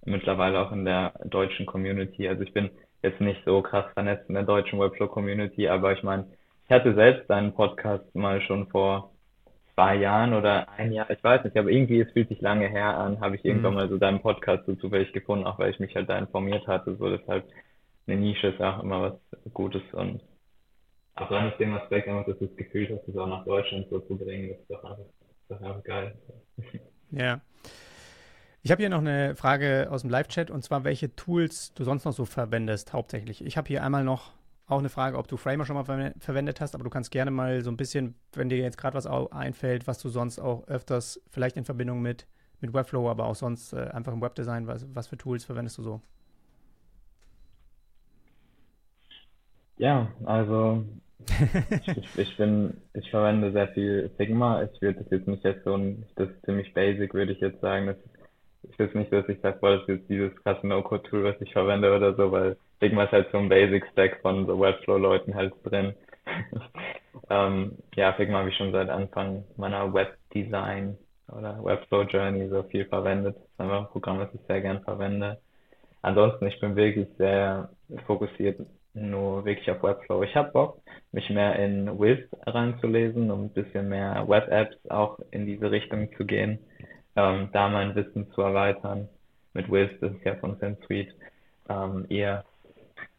[0.05, 2.29] mittlerweile auch in der deutschen Community.
[2.29, 2.71] Also ich bin
[3.03, 6.27] jetzt nicht so krass vernetzt in der deutschen Webflow-Community, aber ich meine,
[6.65, 9.14] ich hatte selbst einen Podcast mal schon vor
[9.75, 12.97] zwei Jahren oder ein Jahr, ich weiß nicht, aber irgendwie, es fühlt sich lange her
[12.97, 13.77] an, habe ich irgendwann mhm.
[13.77, 16.97] mal so deinen Podcast so zufällig gefunden, auch weil ich mich halt da informiert hatte,
[16.97, 17.45] so deshalb
[18.07, 20.21] eine Nische ist auch immer was Gutes und
[21.17, 23.87] auch dann ist dem Aspekt einfach, dass du das Gefühl hast, das auch nach Deutschland
[23.91, 25.05] so zu bringen, das ist doch einfach,
[25.49, 26.15] das ist einfach geil.
[27.11, 27.43] Ja.
[28.63, 32.07] Ich habe hier noch eine Frage aus dem Live-Chat und zwar, welche Tools du sonst
[32.07, 33.45] noch so verwendest, hauptsächlich.
[33.45, 34.33] Ich habe hier einmal noch
[34.67, 37.31] auch eine Frage, ob du Framer schon mal ver verwendet hast, aber du kannst gerne
[37.31, 41.21] mal so ein bisschen, wenn dir jetzt gerade was einfällt, was du sonst auch öfters,
[41.31, 42.27] vielleicht in Verbindung mit,
[42.61, 45.83] mit Webflow, aber auch sonst äh, einfach im Webdesign, was, was für Tools verwendest du
[45.83, 46.01] so?
[49.77, 50.85] Ja, also
[51.87, 54.63] ich, ich bin, ich verwende sehr viel Figma.
[54.63, 57.61] Ich würde das jetzt nicht als so ein, das ist ziemlich basic, würde ich jetzt
[57.61, 57.87] sagen.
[57.87, 57.97] Das,
[58.71, 61.53] ich will nicht, dass ich sage, boah, das ist jetzt dieses krasse No-Code-Tool, was ich
[61.53, 65.95] verwende oder so, weil Figma ist halt so ein Basic-Stack von so Webflow-Leuten halt drin.
[67.31, 70.97] ähm, ja, Figma habe ich schon seit Anfang meiner Webdesign
[71.29, 73.37] oder Webflow-Journey so viel verwendet.
[73.37, 75.39] Das ist einfach ein Programm, das ich sehr gern verwende.
[76.03, 77.71] Ansonsten, ich bin wirklich sehr
[78.07, 78.59] fokussiert
[78.95, 80.23] nur wirklich auf Webflow.
[80.23, 80.81] Ich habe Bock,
[81.13, 86.25] mich mehr in Wiz reinzulesen, um ein bisschen mehr Web-Apps auch in diese Richtung zu
[86.25, 86.61] gehen,
[87.17, 89.09] ähm, da mein Wissen zu erweitern.
[89.53, 91.15] Mit Wiz, das ist ja von SimSuite,
[91.69, 92.45] ähm, eher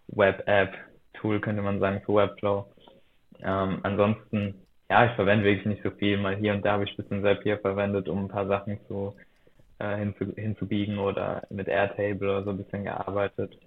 [0.07, 2.65] Web-App-Tool, könnte man sagen, für Webflow.
[3.41, 4.55] Ähm, ansonsten,
[4.89, 6.17] ja, ich verwende wirklich nicht so viel.
[6.17, 9.15] Mal hier und da habe ich ein bisschen Zapier verwendet, um ein paar Sachen zu,
[9.79, 13.57] äh, hinzu, hinzubiegen oder mit Airtable oder so ein bisschen gearbeitet.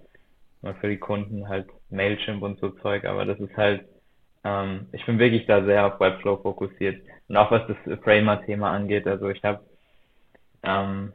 [0.62, 3.84] Mal für die Kunden halt Mailchimp und so Zeug, aber das ist halt,
[4.44, 7.02] ähm, ich bin wirklich da sehr auf Webflow fokussiert.
[7.28, 9.60] Und auch was das Framer-Thema angeht, also ich habe
[10.62, 11.12] ähm,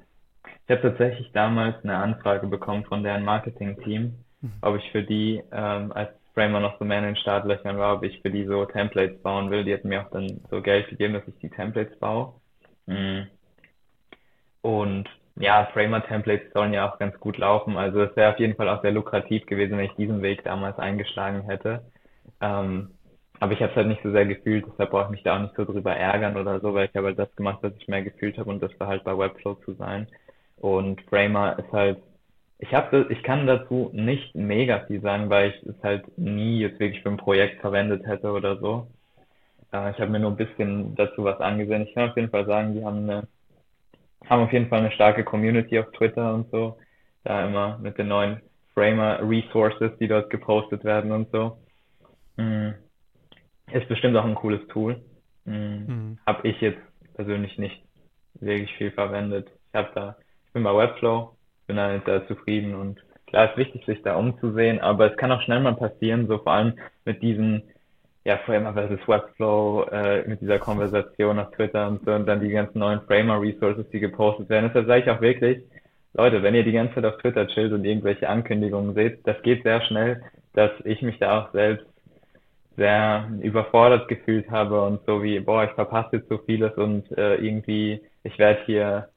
[0.66, 4.52] ich habe tatsächlich damals eine Anfrage bekommen von deren Marketing-Team, Mhm.
[4.62, 8.04] ob ich für die, ähm, als Framer noch so mehr in den Startlöchern war, ob
[8.04, 9.64] ich für die so Templates bauen will.
[9.64, 12.34] Die hatten mir auch dann so Geld gegeben, dass ich die Templates baue.
[12.88, 13.28] Mhm.
[14.62, 17.78] Und ja, Framer-Templates sollen ja auch ganz gut laufen.
[17.78, 20.78] Also es wäre auf jeden Fall auch sehr lukrativ gewesen, wenn ich diesen Weg damals
[20.80, 21.84] eingeschlagen hätte.
[22.42, 22.92] Ähm,
[23.44, 25.42] aber ich habe es halt nicht so sehr gefühlt, deshalb brauche ich mich da auch
[25.42, 28.04] nicht so drüber ärgern oder so, weil ich habe halt das gemacht, was ich mehr
[28.04, 30.08] gefühlt habe und das war halt bei Webflow zu sein.
[30.58, 32.00] Und Framer ist halt
[32.64, 36.80] ich habe, ich kann dazu nicht mega viel sagen, weil ich es halt nie jetzt
[36.80, 38.88] wirklich für ein Projekt verwendet hätte oder so.
[39.74, 41.82] Äh, ich habe mir nur ein bisschen dazu was angesehen.
[41.82, 43.28] Ich kann auf jeden Fall sagen, die haben eine,
[44.30, 46.78] haben auf jeden Fall eine starke Community auf Twitter und so.
[47.26, 48.42] Da immer mit den neuen
[48.74, 51.58] Framer Resources, die dort gepostet werden und so.
[52.38, 52.76] Mhm.
[53.74, 55.02] Ist bestimmt auch ein cooles Tool.
[55.46, 55.86] Mhm.
[55.88, 56.18] Mhm.
[56.26, 56.82] Habe ich jetzt
[57.16, 57.82] persönlich nicht
[58.40, 59.48] wirklich viel verwendet.
[59.70, 60.16] Ich habe da,
[60.48, 61.36] ich bin bei Webflow,
[61.68, 65.42] bin halt da zufrieden und klar ist wichtig, sich da umzusehen, aber es kann auch
[65.42, 66.74] schnell mal passieren, so vor allem
[67.06, 67.64] mit diesen,
[68.26, 72.50] ja, Framer versus Webflow, äh, mit dieser Konversation auf Twitter und so und dann die
[72.50, 74.68] ganzen neuen Framer-Resources, die gepostet werden.
[74.68, 75.64] Deshalb sage ich auch wirklich,
[76.14, 79.64] Leute, wenn ihr die ganze Zeit auf Twitter chillt und irgendwelche Ankündigungen seht, das geht
[79.64, 80.22] sehr schnell,
[80.54, 81.88] dass ich mich da auch selbst
[82.76, 87.36] sehr überfordert gefühlt habe und so wie, boah, ich verpasse jetzt so vieles und äh,
[87.36, 89.10] irgendwie, ich werde hier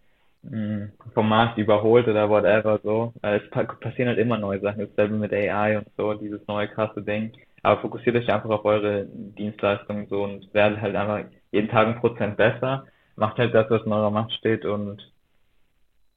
[0.42, 3.12] mh, hm, vom Markt überholt oder whatever so.
[3.22, 7.02] Äh, es passieren halt immer neue Sachen, dasselbe mit AI und so, dieses neue krasse
[7.02, 7.32] Ding.
[7.62, 12.00] Aber fokussiert euch einfach auf eure Dienstleistungen so und werdet halt einfach jeden Tag ein
[12.00, 12.86] Prozent besser.
[13.16, 15.11] Macht halt das, was in eurer Macht steht und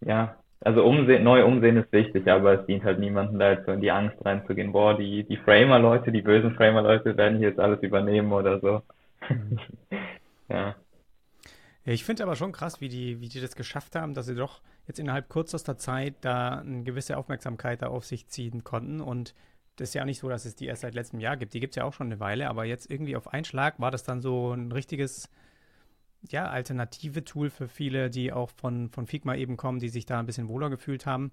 [0.01, 3.71] ja, also umsehen, neu umsehen ist wichtig, aber es dient halt niemandem da jetzt so
[3.71, 7.81] in die Angst reinzugehen, boah, die, die Framer-Leute, die bösen Framer-Leute werden hier jetzt alles
[7.81, 8.81] übernehmen oder so.
[9.29, 9.59] Mhm.
[10.49, 10.75] ja.
[11.85, 14.61] Ich finde aber schon krass, wie die, wie die das geschafft haben, dass sie doch
[14.87, 18.99] jetzt innerhalb kürzester Zeit da eine gewisse Aufmerksamkeit da auf sich ziehen konnten.
[19.01, 19.33] Und
[19.77, 21.53] das ist ja nicht so, dass es die erst seit letztem Jahr gibt.
[21.53, 23.91] Die gibt es ja auch schon eine Weile, aber jetzt irgendwie auf einen Schlag war
[23.91, 25.29] das dann so ein richtiges
[26.27, 30.19] ja, alternative Tool für viele, die auch von, von Figma eben kommen, die sich da
[30.19, 31.31] ein bisschen wohler gefühlt haben.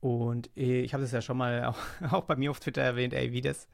[0.00, 1.78] Und äh, ich habe das ja schon mal auch,
[2.12, 3.68] auch bei mir auf Twitter erwähnt, ey, wie das,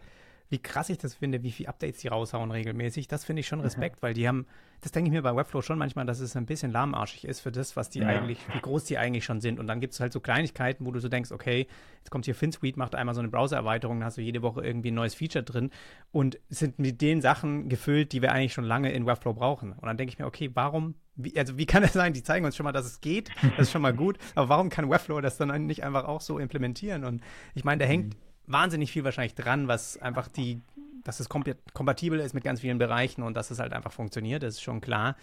[0.50, 3.08] wie krass ich das finde, wie viele Updates die raushauen regelmäßig.
[3.08, 4.02] Das finde ich schon Respekt, mhm.
[4.02, 4.46] weil die haben,
[4.82, 7.50] das denke ich mir bei Webflow schon manchmal, dass es ein bisschen lahmarschig ist für
[7.50, 8.08] das, was die ja.
[8.08, 9.58] eigentlich, wie groß die eigentlich schon sind.
[9.58, 11.66] Und dann gibt es halt so Kleinigkeiten, wo du so denkst, okay,
[11.98, 14.90] jetzt kommt hier FinSuite, macht einmal so eine Browser-Erweiterung, dann hast du jede Woche irgendwie
[14.90, 15.70] ein neues Feature drin
[16.12, 19.72] und sind mit den Sachen gefüllt, die wir eigentlich schon lange in Webflow brauchen.
[19.72, 22.44] Und dann denke ich mir, okay, warum, wie, also wie kann es sein, die zeigen
[22.44, 25.20] uns schon mal, dass es geht, das ist schon mal gut, aber warum kann Webflow
[25.20, 27.04] das dann nicht einfach auch so implementieren?
[27.04, 27.22] Und
[27.54, 28.23] ich meine, da hängt mhm.
[28.46, 30.60] Wahnsinnig viel wahrscheinlich dran, was einfach die
[31.04, 34.54] dass es kompatibel ist mit ganz vielen Bereichen und dass es halt einfach funktioniert, das
[34.54, 35.16] ist schon klar.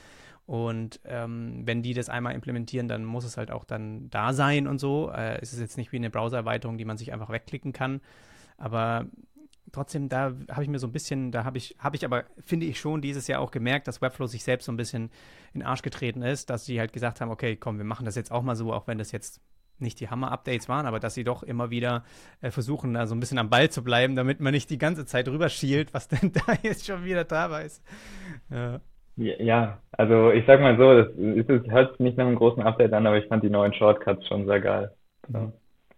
[0.45, 4.67] Und ähm, wenn die das einmal implementieren, dann muss es halt auch dann da sein
[4.67, 5.09] und so.
[5.09, 8.01] Äh, es ist jetzt nicht wie eine Browser-Erweiterung, die man sich einfach wegklicken kann.
[8.57, 9.05] Aber
[9.71, 12.65] trotzdem, da habe ich mir so ein bisschen, da habe ich, habe ich aber, finde
[12.65, 15.11] ich schon dieses Jahr auch gemerkt, dass Webflow sich selbst so ein bisschen
[15.53, 18.15] in den Arsch getreten ist, dass sie halt gesagt haben, okay, komm, wir machen das
[18.15, 19.41] jetzt auch mal so, auch wenn das jetzt
[19.81, 22.03] nicht die Hammer-Updates waren, aber dass sie doch immer wieder
[22.41, 25.05] äh, versuchen, da so ein bisschen am Ball zu bleiben, damit man nicht die ganze
[25.05, 27.83] Zeit rüberschielt, was denn da jetzt schon wieder da ist.
[28.49, 28.79] Ja.
[29.17, 32.63] Ja, also ich sag mal so, das ist, es hört sich nicht nach einem großen
[32.63, 34.91] Update an, aber ich fand die neuen Shortcuts schon sehr geil.
[35.27, 35.51] Mhm.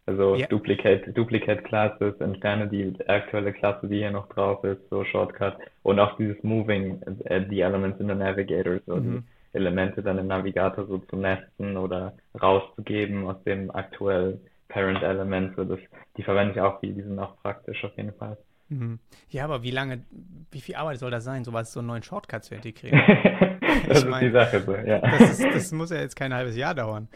[0.05, 0.47] Also ja.
[0.47, 5.57] Duplicate, Duplicate Classes, entferne die aktuelle Klasse, die hier noch drauf ist, so Shortcut.
[5.83, 9.23] Und auch dieses Moving, äh, die Elements in the Navigator, so mhm.
[9.53, 15.55] Elemente dann im Navigator so zu nesten oder rauszugeben aus dem aktuellen Parent Element.
[15.55, 15.79] So das,
[16.17, 18.37] die verwende ich auch viel, die sind auch praktisch auf jeden Fall.
[18.69, 18.99] Mhm.
[19.29, 20.03] Ja, aber wie lange,
[20.51, 23.01] wie viel Arbeit soll das sein, sowas, so einen neuen Shortcut zu integrieren?
[23.87, 24.99] das ich ist mein, die Sache so, ja.
[24.99, 27.07] Das, ist, das muss ja jetzt kein halbes Jahr dauern.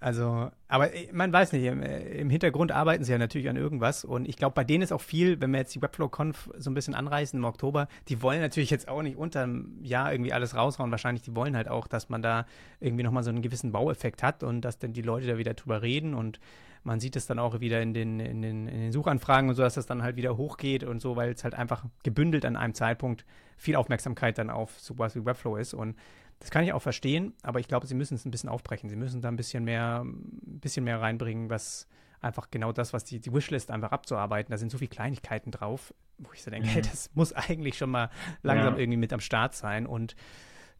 [0.00, 3.56] Also, aber äh, man weiß nicht, im, äh, im, Hintergrund arbeiten sie ja natürlich an
[3.56, 4.04] irgendwas.
[4.04, 6.74] Und ich glaube, bei denen ist auch viel, wenn wir jetzt die Webflow-Conf so ein
[6.74, 10.90] bisschen anreißen im Oktober, die wollen natürlich jetzt auch nicht unterm Jahr irgendwie alles raushauen.
[10.90, 12.46] Wahrscheinlich, die wollen halt auch, dass man da
[12.80, 15.82] irgendwie nochmal so einen gewissen Baueffekt hat und dass dann die Leute da wieder drüber
[15.82, 16.14] reden.
[16.14, 16.40] Und
[16.84, 19.62] man sieht es dann auch wieder in den, in den, in den Suchanfragen und so,
[19.62, 22.74] dass das dann halt wieder hochgeht und so, weil es halt einfach gebündelt an einem
[22.74, 23.24] Zeitpunkt
[23.56, 25.74] viel Aufmerksamkeit dann auf sowas wie Webflow ist.
[25.74, 25.96] Und
[26.38, 28.90] das kann ich auch verstehen, aber ich glaube, sie müssen es ein bisschen aufbrechen.
[28.90, 31.88] Sie müssen da ein bisschen mehr, ein bisschen mehr reinbringen, was
[32.20, 34.50] einfach genau das, was die, die Wishlist einfach abzuarbeiten.
[34.50, 36.72] Da sind so viele Kleinigkeiten drauf, wo ich so denke, mhm.
[36.72, 38.10] hey, das muss eigentlich schon mal
[38.42, 38.80] langsam ja.
[38.80, 40.14] irgendwie mit am Start sein und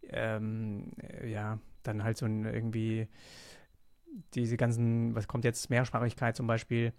[0.08, 0.92] ähm,
[1.24, 3.08] ja, dann halt so ein irgendwie
[4.34, 6.92] diese ganzen, was kommt jetzt, Mehrsprachigkeit zum Beispiel,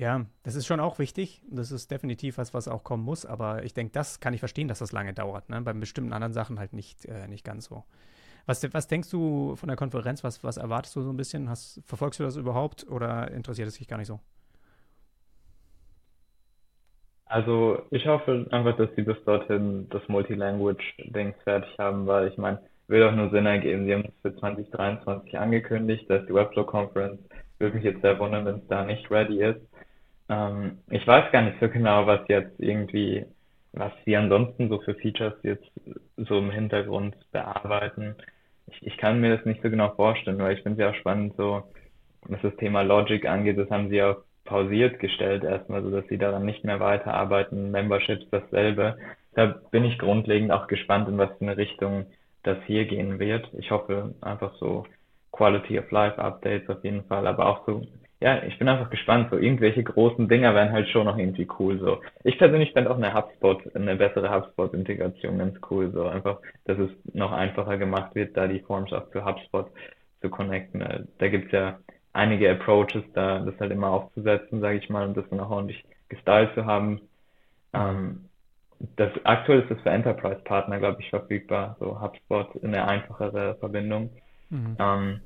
[0.00, 1.42] ja, das ist schon auch wichtig.
[1.50, 3.26] Das ist definitiv was, was auch kommen muss.
[3.26, 5.50] Aber ich denke, das kann ich verstehen, dass das lange dauert.
[5.50, 5.60] Ne?
[5.60, 7.84] Bei bestimmten anderen Sachen halt nicht, äh, nicht ganz so.
[8.46, 10.24] Was, was denkst du von der Konferenz?
[10.24, 11.50] Was, was erwartest du so ein bisschen?
[11.50, 14.20] Hast, verfolgst du das überhaupt oder interessiert es dich gar nicht so?
[17.26, 22.62] Also ich hoffe einfach, dass sie bis dorthin das Multilanguage-Ding fertig haben, weil ich meine,
[22.88, 23.84] würde auch nur Sinn ergeben.
[23.84, 27.20] Sie haben es für 2023 angekündigt, dass die Webflow Conference
[27.60, 29.60] würde mich jetzt sehr wundern, wenn es da nicht ready ist.
[30.30, 33.26] Ähm, ich weiß gar nicht so genau, was jetzt irgendwie,
[33.72, 35.70] was sie ansonsten so für Features jetzt
[36.16, 38.14] so im Hintergrund bearbeiten.
[38.68, 41.00] Ich, ich kann mir das nicht so genau vorstellen, weil ich finde es ja auch
[41.00, 41.64] spannend, so
[42.22, 46.18] was das Thema Logic angeht, das haben sie auch pausiert gestellt erstmal, so dass sie
[46.18, 47.70] daran nicht mehr weiterarbeiten.
[47.70, 48.96] Memberships dasselbe.
[49.34, 52.06] Da bin ich grundlegend auch gespannt, in was für eine Richtung
[52.42, 53.48] das hier gehen wird.
[53.54, 54.86] Ich hoffe einfach so
[55.32, 57.86] Quality of Life Updates auf jeden Fall, aber auch so
[58.20, 59.28] ja, ich bin einfach gespannt.
[59.30, 61.78] So irgendwelche großen Dinger wären halt schon noch irgendwie cool.
[61.78, 65.90] So, ich persönlich fände auch eine HubSpot, eine bessere HubSpot-Integration ganz cool.
[65.92, 69.70] So einfach, dass es noch einfacher gemacht wird, da die Forms auch für HubSpot
[70.20, 70.82] zu connecten.
[70.82, 71.78] Äh, da gibt's ja
[72.12, 75.82] einige Approaches, da das halt immer aufzusetzen, sage ich mal, und das dann auch ordentlich
[76.10, 77.00] gestylt zu haben.
[77.72, 78.26] Ähm,
[78.96, 81.76] das aktuell ist das für Enterprise-Partner, glaube ich, verfügbar.
[81.80, 84.10] So HubSpot in eine einfachere Verbindung.
[84.50, 84.76] Mhm.
[84.78, 85.20] Ähm,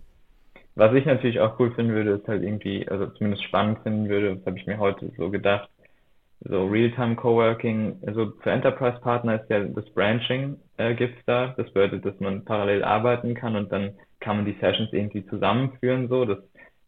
[0.76, 4.36] was ich natürlich auch cool finden würde, ist halt irgendwie, also zumindest spannend finden würde,
[4.36, 5.68] das habe ich mir heute so gedacht,
[6.40, 11.54] so Real-Time Coworking, also für Enterprise Partner ist ja das Branching äh, gibt's da.
[11.56, 16.08] Das bedeutet, dass man parallel arbeiten kann und dann kann man die Sessions irgendwie zusammenführen,
[16.08, 16.38] so dass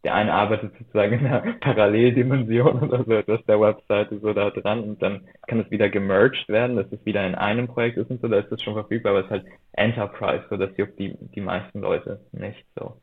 [0.05, 4.83] der eine arbeitet sozusagen in einer Paralleldimension oder so etwas der Webseite so da dran
[4.85, 8.21] und dann kann es wieder gemerged werden, dass es wieder in einem Projekt ist und
[8.21, 11.17] so, da ist das schon verfügbar, aber es ist halt Enterprise, so das juckt die,
[11.35, 12.97] die meisten Leute nicht so.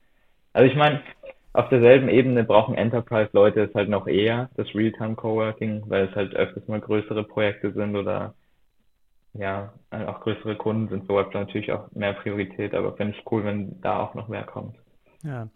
[0.54, 1.01] Also ich meine,
[1.54, 6.36] auf derselben Ebene brauchen Enterprise-Leute es halt noch eher, das Realtime Coworking, weil es halt
[6.36, 8.34] öfters mal größere Projekte sind oder
[9.34, 13.43] ja, auch größere Kunden sind für Webflow natürlich auch mehr Priorität, aber fände ich cool,
[13.43, 14.76] wenn da auch noch mehr kommt.
[15.24, 15.47] Ja.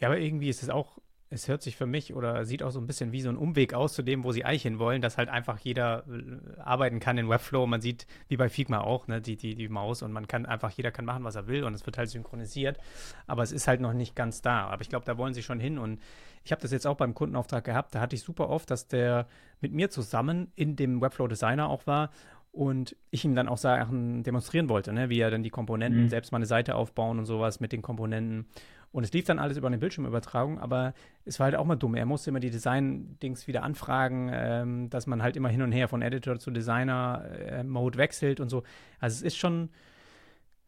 [0.00, 0.98] Ja, aber irgendwie ist es auch,
[1.34, 3.74] es hört sich für mich oder sieht auch so ein bisschen wie so ein Umweg
[3.74, 7.18] aus zu dem, wo sie eigentlich hin wollen, dass halt einfach jeder äh, arbeiten kann
[7.18, 7.66] in Webflow.
[7.66, 10.70] Man sieht, wie bei Figma auch, ne, die, die, die Maus und man kann einfach,
[10.70, 12.78] jeder kann machen, was er will und es wird halt synchronisiert.
[13.26, 14.68] Aber es ist halt noch nicht ganz da.
[14.68, 16.00] Aber ich glaube, da wollen sie schon hin und
[16.44, 17.94] ich habe das jetzt auch beim Kundenauftrag gehabt.
[17.94, 19.26] Da hatte ich super oft, dass der
[19.60, 22.10] mit mir zusammen in dem Webflow Designer auch war
[22.52, 25.08] und ich ihm dann auch Sachen demonstrieren wollte, ne?
[25.08, 26.08] wie er dann die Komponenten, mhm.
[26.08, 28.46] selbst mal eine Seite aufbauen und sowas mit den Komponenten.
[28.94, 31.96] Und es lief dann alles über eine Bildschirmübertragung, aber es war halt auch mal dumm.
[31.96, 35.88] Er musste immer die Design-Dings wieder anfragen, ähm, dass man halt immer hin und her
[35.88, 38.62] von Editor zu Designer-Mode äh, wechselt und so.
[39.00, 39.70] Also es ist schon,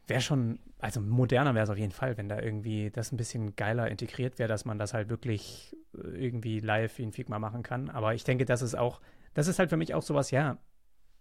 [0.09, 3.55] wäre schon, also moderner wäre es auf jeden Fall, wenn da irgendwie das ein bisschen
[3.55, 7.91] geiler integriert wäre, dass man das halt wirklich äh, irgendwie live in Figma machen kann.
[7.91, 9.01] Aber ich denke, das ist auch,
[9.35, 10.59] das ist halt für mich auch sowas, ja,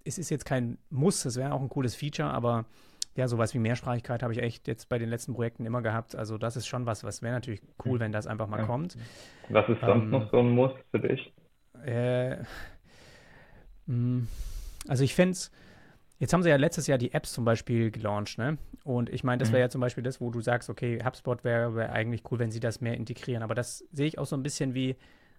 [0.06, 2.66] es ist jetzt kein Muss, es wäre auch ein cooles Feature, aber
[3.16, 6.16] ja, sowas wie Mehrsprachigkeit habe ich echt jetzt bei den letzten Projekten immer gehabt.
[6.16, 8.00] Also das ist schon was, was wäre natürlich cool, hm.
[8.00, 8.66] wenn das einfach mal ja.
[8.66, 8.98] kommt.
[9.50, 11.34] Was ist sonst ähm, noch so ein Muss für dich?
[11.86, 12.38] Äh,
[13.88, 14.28] hm,
[14.88, 15.52] also ich fände es,
[16.20, 18.58] jetzt haben sie ja letztes Jahr die Apps zum Beispiel gelauncht, ne?
[18.84, 19.64] Und ich meine, das wäre mhm.
[19.64, 22.60] ja zum Beispiel das, wo du sagst, okay, HubSpot wäre wär eigentlich cool, wenn sie
[22.60, 23.42] das mehr integrieren.
[23.42, 24.96] Aber das sehe ich auch so ein bisschen wie,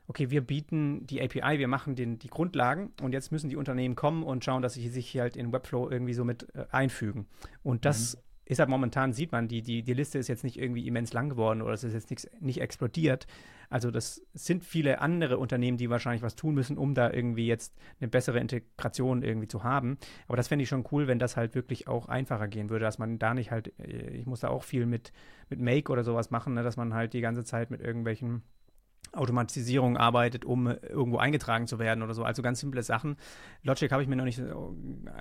[0.09, 3.97] okay, wir bieten die API, wir machen den, die Grundlagen und jetzt müssen die Unternehmen
[3.97, 7.27] kommen und schauen, dass sie sich halt in Webflow irgendwie so mit äh, einfügen.
[7.63, 8.21] Und das mhm.
[8.45, 11.29] ist halt momentan, sieht man, die, die, die Liste ist jetzt nicht irgendwie immens lang
[11.29, 13.27] geworden oder es ist jetzt nix, nicht explodiert.
[13.69, 17.75] Also das sind viele andere Unternehmen, die wahrscheinlich was tun müssen, um da irgendwie jetzt
[17.99, 19.99] eine bessere Integration irgendwie zu haben.
[20.29, 22.99] Aber das fände ich schon cool, wenn das halt wirklich auch einfacher gehen würde, dass
[22.99, 25.13] man da nicht halt, äh, ich muss da auch viel mit,
[25.49, 28.43] mit Make oder sowas machen, ne, dass man halt die ganze Zeit mit irgendwelchen
[29.17, 32.25] Automatisierung arbeitet, um irgendwo eingetragen zu werden oder so.
[32.25, 33.17] Also ganz simple Sachen.
[33.63, 34.41] Logic habe ich mir noch nicht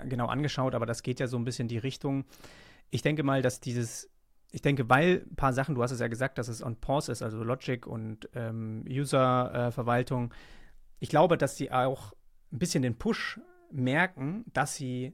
[0.09, 2.25] genau angeschaut, aber das geht ja so ein bisschen die Richtung.
[2.89, 4.09] Ich denke mal, dass dieses,
[4.51, 7.11] ich denke, weil ein paar Sachen, du hast es ja gesagt, dass es on pause
[7.11, 10.31] ist, also Logic und ähm, User-Verwaltung.
[10.31, 10.35] Äh,
[10.99, 12.13] ich glaube, dass sie auch
[12.51, 13.39] ein bisschen den Push
[13.71, 15.13] merken, dass sie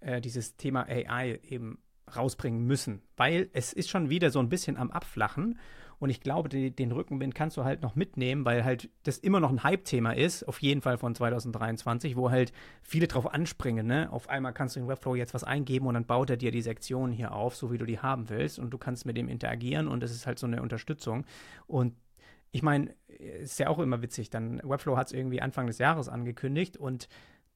[0.00, 1.78] äh, dieses Thema AI eben
[2.16, 5.58] rausbringen müssen, weil es ist schon wieder so ein bisschen am Abflachen
[6.00, 9.38] und ich glaube, die, den Rückenwind kannst du halt noch mitnehmen, weil halt das immer
[9.38, 12.52] noch ein Hype-Thema ist, auf jeden Fall von 2023, wo halt
[12.82, 13.86] viele drauf anspringen.
[13.86, 14.10] Ne?
[14.10, 16.62] Auf einmal kannst du in Webflow jetzt was eingeben und dann baut er dir die
[16.62, 18.58] Sektionen hier auf, so wie du die haben willst.
[18.58, 21.26] Und du kannst mit dem interagieren und es ist halt so eine Unterstützung.
[21.66, 21.94] Und
[22.50, 26.08] ich meine, ist ja auch immer witzig, dann Webflow hat es irgendwie Anfang des Jahres
[26.08, 27.08] angekündigt und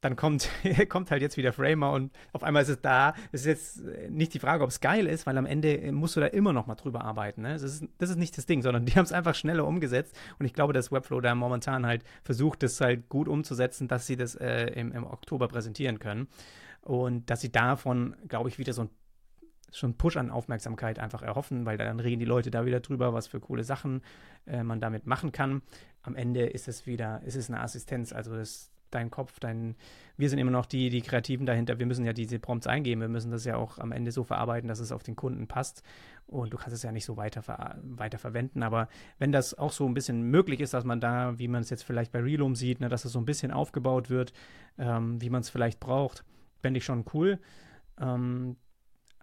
[0.05, 0.49] dann kommt,
[0.89, 3.15] kommt halt jetzt wieder Framer und auf einmal ist es da.
[3.33, 6.21] Es ist jetzt nicht die Frage, ob es geil ist, weil am Ende musst du
[6.21, 7.43] da immer noch mal drüber arbeiten.
[7.43, 7.55] Ne?
[7.55, 10.47] Das, ist, das ist nicht das Ding, sondern die haben es einfach schneller umgesetzt und
[10.47, 14.35] ich glaube, dass Webflow da momentan halt versucht, das halt gut umzusetzen, dass sie das
[14.35, 16.29] äh, im, im Oktober präsentieren können
[16.83, 18.91] und dass sie davon, glaube ich, wieder so ein
[19.73, 23.27] schon Push an Aufmerksamkeit einfach erhoffen, weil dann reden die Leute da wieder drüber, was
[23.27, 24.03] für coole Sachen
[24.47, 25.63] äh, man damit machen kann.
[26.03, 29.77] Am Ende ist es wieder, ist es eine Assistenz, also das, dein Kopf, dein,
[30.17, 31.79] wir sind immer noch die, die Kreativen dahinter.
[31.79, 33.01] Wir müssen ja diese Prompts eingeben.
[33.01, 35.83] Wir müssen das ja auch am Ende so verarbeiten, dass es auf den Kunden passt.
[36.27, 37.43] Und du kannst es ja nicht so weiter,
[37.83, 38.63] weiter verwenden.
[38.63, 38.89] Aber
[39.19, 41.85] wenn das auch so ein bisschen möglich ist, dass man da, wie man es jetzt
[41.85, 44.33] vielleicht bei Relum sieht, ne, dass es so ein bisschen aufgebaut wird,
[44.79, 46.25] ähm, wie man es vielleicht braucht,
[46.61, 47.39] fände ich schon cool.
[48.01, 48.57] Ähm,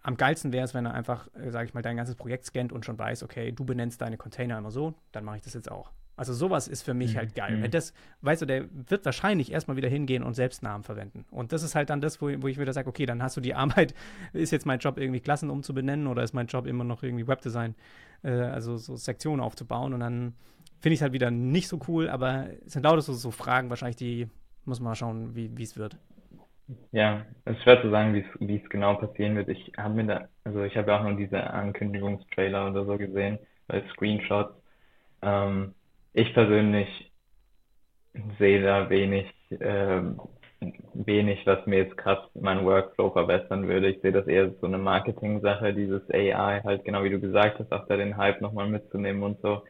[0.02, 2.72] am geilsten wäre es, wenn er einfach, äh, sage ich mal, dein ganzes Projekt scannt
[2.72, 5.70] und schon weiß, okay, du benennst deine Container immer so, dann mache ich das jetzt
[5.70, 5.92] auch.
[6.16, 7.18] Also sowas ist für mich mhm.
[7.18, 7.56] halt geil.
[7.56, 7.70] Mhm.
[7.70, 11.24] Das, weißt du, der wird wahrscheinlich erstmal wieder hingehen und Selbstnamen verwenden.
[11.30, 13.40] Und das ist halt dann das, wo, wo ich wieder sage, okay, dann hast du
[13.40, 13.94] die Arbeit,
[14.32, 17.74] ist jetzt mein Job irgendwie Klassen umzubenennen oder ist mein Job immer noch irgendwie Webdesign,
[18.22, 20.34] äh, also so Sektionen aufzubauen und dann
[20.80, 23.70] finde ich es halt wieder nicht so cool, aber es sind lauter so, so Fragen
[23.70, 24.28] wahrscheinlich, die
[24.64, 25.96] muss man mal schauen, wie es wird.
[26.92, 29.48] Ja, es ist schwer zu sagen, wie es genau passieren wird.
[29.48, 33.38] Ich habe mir da, also ich habe ja auch nur diese Ankündigungstrailer oder so gesehen,
[33.66, 34.54] bei Screenshots.
[35.22, 35.74] Ähm,
[36.14, 36.88] ich persönlich
[38.38, 40.02] sehe da wenig, äh,
[40.94, 43.90] wenig, was mir jetzt krass meinen Workflow verbessern würde.
[43.90, 47.72] Ich sehe das eher so eine Marketing-Sache, dieses AI, halt genau wie du gesagt hast,
[47.72, 49.62] auch da den Hype nochmal mitzunehmen und so.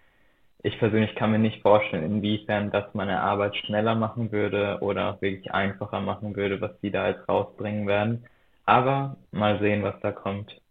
[0.65, 5.23] ich persönlich kann mir nicht vorstellen, inwiefern das meine Arbeit schneller machen würde oder auch
[5.23, 8.27] wirklich einfacher machen würde, was die da jetzt rausbringen werden.
[8.67, 10.62] Aber mal sehen, was da kommt.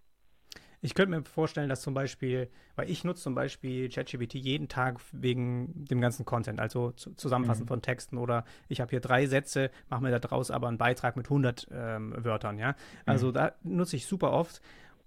[0.83, 4.99] Ich könnte mir vorstellen, dass zum Beispiel, weil ich nutze zum Beispiel ChatGPT jeden Tag
[5.11, 7.67] wegen dem ganzen Content, also Zusammenfassen mhm.
[7.67, 11.27] von Texten oder ich habe hier drei Sätze, mache mir daraus aber einen Beitrag mit
[11.27, 12.75] 100 ähm, Wörtern, ja.
[13.05, 13.33] Also mhm.
[13.33, 14.61] da nutze ich super oft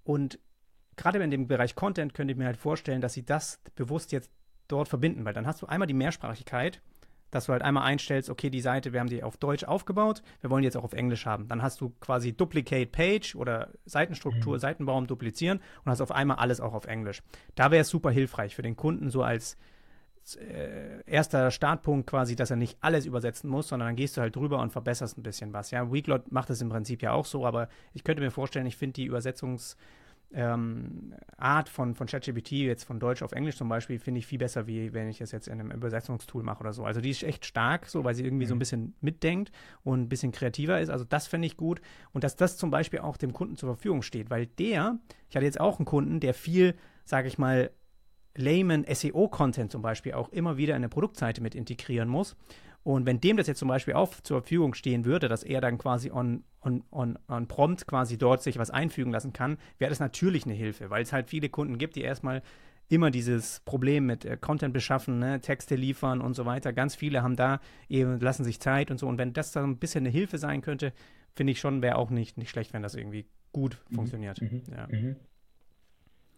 [0.05, 0.39] und
[0.97, 4.31] gerade in dem Bereich Content könnte ich mir halt vorstellen, dass sie das bewusst jetzt
[4.68, 6.81] dort verbinden, weil dann hast du einmal die Mehrsprachigkeit,
[7.35, 10.51] dass du halt einmal einstellst, okay, die Seite, wir haben die auf Deutsch aufgebaut, wir
[10.51, 11.49] wollen die jetzt auch auf Englisch haben.
[11.49, 14.61] Dann hast du quasi Duplicate Page oder Seitenstruktur, mhm.
[14.61, 17.22] Seitenbaum duplizieren und hast auf einmal alles auch auf Englisch.
[17.55, 19.57] Da wäre es super hilfreich für den Kunden so als
[20.37, 24.37] äh, erster Startpunkt quasi, dass er nicht alles übersetzen muss, sondern dann gehst du halt
[24.37, 25.70] drüber und verbesserst ein bisschen was.
[25.70, 28.76] Ja, Weeklot macht das im Prinzip ja auch so, aber ich könnte mir vorstellen, ich
[28.76, 29.76] finde die Übersetzungs-
[30.33, 34.39] ähm, Art von, von ChatGPT, jetzt von Deutsch auf Englisch zum Beispiel, finde ich viel
[34.39, 36.85] besser, wie wenn ich das jetzt in einem Übersetzungstool mache oder so.
[36.85, 38.49] Also die ist echt stark, so weil sie irgendwie mhm.
[38.49, 38.61] so ein mhm.
[38.61, 39.53] bisschen mitdenkt
[39.83, 40.91] und ein bisschen kreativer ist.
[40.91, 41.81] Also das finde ich gut.
[42.12, 44.99] Und dass das zum Beispiel auch dem Kunden zur Verfügung steht, weil der,
[45.29, 47.70] ich hatte jetzt auch einen Kunden, der viel, sage ich mal,
[48.37, 52.37] Layman SEO-Content zum Beispiel auch immer wieder in eine Produktseite mit integrieren muss.
[52.85, 55.78] Und wenn dem das jetzt zum Beispiel auch zur Verfügung stehen würde, dass er dann
[55.78, 60.01] quasi on, on, on, on prompt quasi dort sich was einfügen lassen kann, wäre das
[60.01, 62.43] natürlich eine Hilfe, weil es halt viele Kunden gibt, die erstmal
[62.91, 66.74] immer dieses Problem mit äh, Content beschaffen, ne, Texte liefern und so weiter.
[66.74, 69.09] Ganz viele haben da eben, lassen sich Zeit und so.
[69.09, 70.93] Und wenn das dann ein bisschen eine Hilfe sein könnte,
[71.35, 73.95] finde ich schon, wäre auch nicht, nicht schlecht, wenn das irgendwie gut mhm.
[73.95, 74.43] funktioniert.
[74.43, 74.62] Mhm.
[74.70, 74.87] Ja.
[74.91, 75.16] Mhm.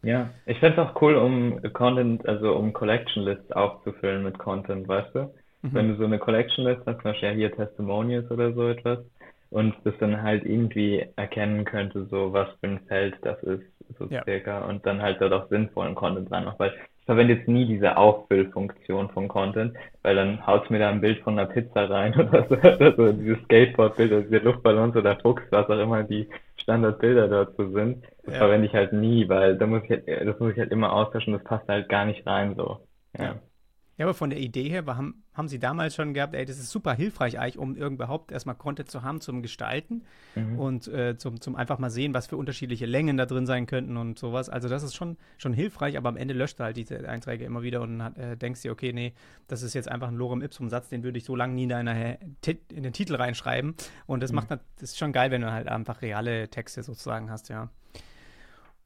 [0.03, 4.87] Ja, ich fände es auch cool, um Content, also um Collection Lists aufzufüllen mit Content,
[4.87, 5.35] weißt du?
[5.71, 5.75] Mhm.
[5.75, 8.99] Wenn du so eine Collection List hast, zum Beispiel hier Testimonials oder so etwas,
[9.51, 13.63] und das dann halt irgendwie erkennen könnte, so was für ein Feld das ist,
[13.99, 14.23] so ja.
[14.25, 17.97] circa, und dann halt dort auch sinnvollen Content reinmacht, weil ich verwende jetzt nie diese
[17.97, 22.47] Auffüllfunktion von Content, weil dann haut mir da ein Bild von einer Pizza rein oder
[22.49, 27.29] so, oder so dieses Skateboard-Bild oder diese Luftballons oder Fuchs, was auch immer die Standardbilder
[27.29, 28.05] dazu sind.
[28.25, 28.41] Das ja.
[28.41, 31.33] verwende ich halt nie, weil da muss ich halt, das muss ich halt immer austauschen,
[31.33, 32.81] das passt halt gar nicht rein, so.
[33.17, 33.25] Ja.
[33.25, 33.35] ja.
[33.99, 36.59] Ja, aber von der Idee her war, haben, haben sie damals schon gehabt, ey, das
[36.59, 40.03] ist super hilfreich eigentlich, um überhaupt erstmal Content zu haben zum Gestalten
[40.35, 40.59] mhm.
[40.59, 43.97] und äh, zum, zum einfach mal sehen, was für unterschiedliche Längen da drin sein könnten
[43.97, 44.51] und sowas.
[44.51, 47.63] Also das ist schon, schon hilfreich, aber am Ende löscht er halt diese Einträge immer
[47.63, 49.15] wieder und hat, äh, denkst dir, okay, nee,
[49.49, 52.19] das ist jetzt einfach ein Lorem Ipsum-Satz, den würde ich so lange nie in, eine,
[52.71, 53.77] in den Titel reinschreiben.
[54.07, 54.37] Und das mhm.
[54.37, 57.71] macht das ist schon geil, wenn du halt einfach reale Texte sozusagen hast, ja.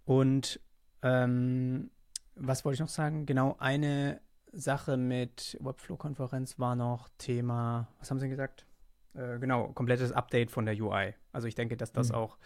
[0.04, 0.61] Und
[1.02, 1.90] ähm,
[2.36, 3.26] was wollte ich noch sagen?
[3.26, 4.20] Genau, eine
[4.53, 8.66] Sache mit Webflow-Konferenz war noch Thema, was haben Sie gesagt?
[9.14, 11.14] Äh, genau, komplettes Update von der UI.
[11.32, 12.16] Also ich denke, dass das mhm.
[12.16, 12.38] auch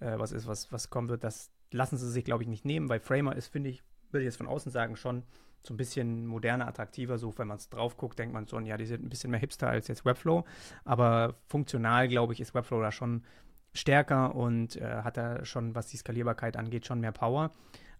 [0.00, 1.24] äh, was ist, was, was kommen wird.
[1.24, 4.26] Das lassen sie sich, glaube ich, nicht nehmen, weil Framer ist, finde ich, würde ich
[4.26, 5.24] jetzt von außen sagen, schon
[5.62, 7.18] so ein bisschen moderner, attraktiver.
[7.18, 9.40] So, wenn man es drauf guckt, denkt man so, ja, die sind ein bisschen mehr
[9.40, 10.44] hipster als jetzt Webflow.
[10.84, 13.24] Aber funktional, glaube ich, ist Webflow da schon
[13.72, 17.50] stärker und äh, hat da schon, was die Skalierbarkeit angeht, schon mehr Power.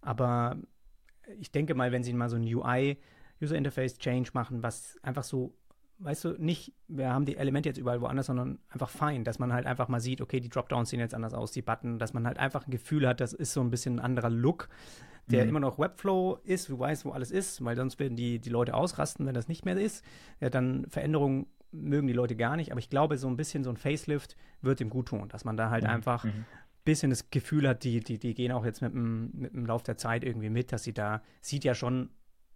[0.01, 0.57] Aber
[1.39, 2.97] ich denke mal, wenn sie mal so ein UI
[3.41, 5.53] User Interface Change machen, was einfach so,
[5.99, 9.53] weißt du, nicht, wir haben die Elemente jetzt überall woanders, sondern einfach fein, dass man
[9.53, 12.25] halt einfach mal sieht, okay, die Dropdowns sehen jetzt anders aus, die Button, dass man
[12.25, 14.69] halt einfach ein Gefühl hat, das ist so ein bisschen ein anderer Look,
[15.27, 15.49] der mhm.
[15.49, 18.73] immer noch Webflow ist, du weißt, wo alles ist, weil sonst werden die, die Leute
[18.73, 20.03] ausrasten, wenn das nicht mehr ist.
[20.39, 23.69] Ja, dann Veränderungen mögen die Leute gar nicht, aber ich glaube, so ein bisschen so
[23.69, 25.89] ein Facelift wird ihm gut tun, dass man da halt mhm.
[25.89, 26.45] einfach mhm
[26.87, 29.83] bisschen das Gefühl hat, die, die, die gehen auch jetzt mit dem, mit dem Lauf
[29.83, 32.09] der Zeit irgendwie mit, dass sie da, sieht ja schon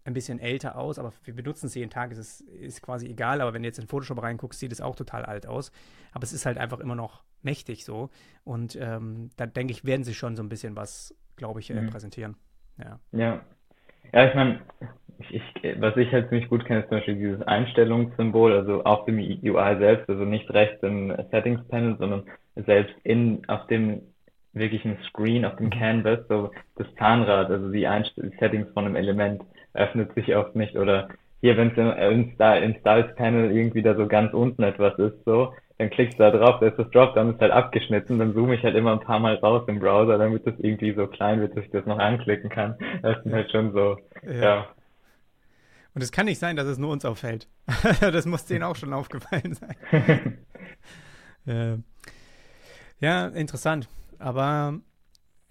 [0.03, 3.41] ein bisschen älter aus, aber wir benutzen es jeden Tag, es ist, ist quasi egal,
[3.41, 5.71] aber wenn du jetzt in Photoshop reinguckst, sieht es auch total alt aus.
[6.11, 8.09] Aber es ist halt einfach immer noch mächtig so.
[8.43, 11.81] Und ähm, da denke ich, werden sie schon so ein bisschen was, glaube ich, äh,
[11.81, 11.89] mhm.
[11.89, 12.35] präsentieren.
[12.77, 12.99] Ja.
[13.11, 13.41] Ja.
[14.13, 14.59] Ja, ich meine,
[15.29, 15.41] ich,
[15.79, 19.77] was ich halt ziemlich gut kenne, ist zum Beispiel dieses Einstellungssymbol, also auf dem UI
[19.77, 22.23] selbst, also nicht rechts im Settings Panel, sondern
[22.55, 24.01] selbst in, auf dem
[24.53, 25.71] wirklichen Screen, auf dem mhm.
[25.71, 29.43] Canvas, so das Zahnrad, also die, Einst die Settings von einem Element
[29.73, 30.75] öffnet sich oft nicht.
[30.75, 31.09] Oder
[31.41, 35.53] hier, wenn es im, im Styles Panel irgendwie da so ganz unten etwas ist, so,
[35.77, 38.63] dann klickst du da drauf, da ist das Dropdown ist halt abgeschnitten, dann zoome ich
[38.63, 41.65] halt immer ein paar Mal raus im Browser, damit das irgendwie so klein wird, dass
[41.65, 42.75] ich das noch anklicken kann.
[43.01, 44.33] Das ist halt schon so, ja.
[44.33, 44.67] ja.
[45.93, 47.47] Und es kann nicht sein, dass es nur uns auffällt.
[47.99, 50.37] das muss denen auch schon aufgefallen sein.
[51.47, 51.77] äh,
[52.99, 53.89] ja, interessant.
[54.19, 54.79] Aber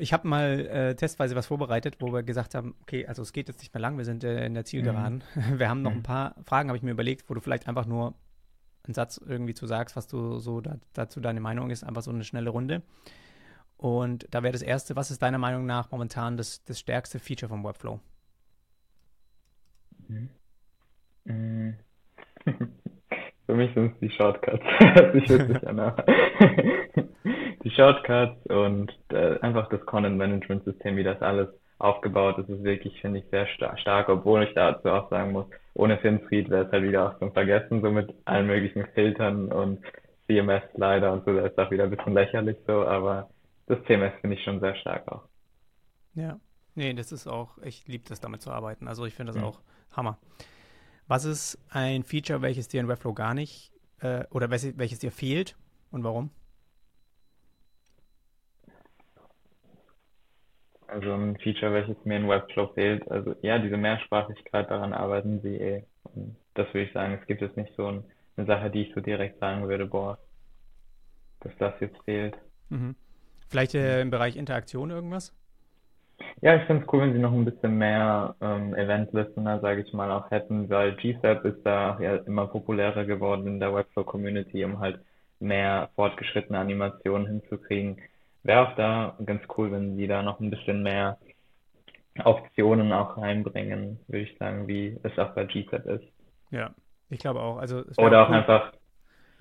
[0.01, 3.49] ich habe mal äh, testweise was vorbereitet, wo wir gesagt haben, okay, also es geht
[3.49, 5.23] jetzt nicht mehr lang, wir sind äh, in der Zielgeraden.
[5.35, 5.59] Mhm.
[5.59, 6.03] Wir haben noch ein mhm.
[6.03, 8.15] paar Fragen, habe ich mir überlegt, wo du vielleicht einfach nur
[8.85, 12.11] einen Satz irgendwie zu sagst, was du so da, dazu deine Meinung ist, einfach so
[12.11, 12.83] eine schnelle Runde.
[13.77, 17.49] Und da wäre das erste, was ist deiner Meinung nach momentan das, das stärkste Feature
[17.49, 18.01] vom Webflow?
[20.09, 20.31] Mhm.
[21.25, 21.75] Mm.
[23.47, 24.65] Für mich sind es die Shortcuts.
[24.95, 25.93] Das ich witzig an.
[27.63, 31.49] Die Shortcuts und äh, einfach das Content Management System, wie das alles
[31.79, 35.47] aufgebaut ist, ist wirklich, finde ich, sehr star stark, obwohl ich dazu auch sagen muss,
[35.75, 39.83] ohne FinSuite wäre es halt wieder auch zum Vergessen, so mit allen möglichen Filtern und
[40.27, 43.31] CMS-Slider und so, das ist auch wieder ein bisschen lächerlich so, aber
[43.67, 45.25] das CMS finde ich schon sehr stark auch.
[46.15, 46.39] Ja,
[46.75, 49.49] nee, das ist auch, ich liebe das damit zu arbeiten, also ich finde das mhm.
[49.49, 49.61] auch
[49.93, 50.19] Hammer.
[51.09, 55.11] Was ist ein Feature, welches dir in Webflow gar nicht äh, oder welches, welches dir
[55.11, 55.57] fehlt
[55.91, 56.31] und warum?
[60.91, 63.09] Also ein Feature, welches mir in Webflow fehlt.
[63.11, 65.83] Also ja, diese Mehrsprachigkeit, daran arbeiten sie eh.
[66.05, 68.05] Und das würde ich sagen, es gibt jetzt nicht so ein,
[68.37, 70.19] eine Sache, die ich so direkt sagen würde, boah,
[71.41, 72.37] dass das jetzt fehlt.
[72.71, 72.97] Mhm.
[73.49, 75.35] Vielleicht äh, im Bereich Interaktion irgendwas?
[76.41, 79.93] Ja, ich finde es cool, wenn sie noch ein bisschen mehr ähm, Event-Listener, sage ich
[79.93, 84.79] mal, auch hätten, weil GSAP ist da ja immer populärer geworden in der Webflow-Community, um
[84.81, 85.01] halt
[85.39, 87.97] mehr fortgeschrittene Animationen hinzukriegen.
[88.43, 91.19] Wäre auch da ganz cool, wenn sie da noch ein bisschen mehr
[92.25, 96.05] Optionen auch reinbringen, würde ich sagen, wie es auch bei GSAP ist.
[96.51, 96.71] Ja,
[97.09, 97.59] ich glaube auch.
[97.59, 98.37] Also Oder auch, cool.
[98.37, 98.73] einfach,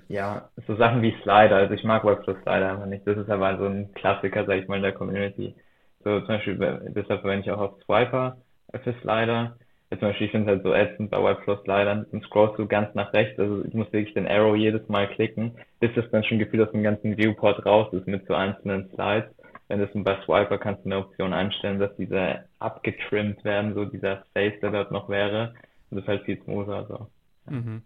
[0.08, 1.56] ja, so Sachen wie Slider.
[1.56, 3.08] Also ich mag Webflow Slider einfach nicht.
[3.08, 5.56] Das ist aber so ein Klassiker, sag ich mal, in der Community.
[6.04, 6.56] So zum Beispiel,
[6.96, 8.38] deshalb verwende ich auch auf Swiper
[8.84, 9.58] für Slider.
[9.90, 12.68] Jetzt zum Beispiel, ich finde es halt so ätzend bei Webflow Slidern, dann scrollst du
[12.68, 16.24] ganz nach rechts, also ich muss wirklich den Arrow jedes Mal klicken, bis das dann
[16.24, 19.34] schon gefühlt aus dem ganzen Viewport raus ist mit so einzelnen Slides.
[19.68, 24.24] Wenn das bei Swiper kannst du eine Option einstellen, dass diese abgetrimmt werden, so dieser
[24.26, 25.54] Space, der dort noch wäre.
[25.90, 27.08] Und das ist halt viel smoother, so.
[27.52, 27.84] Mhm.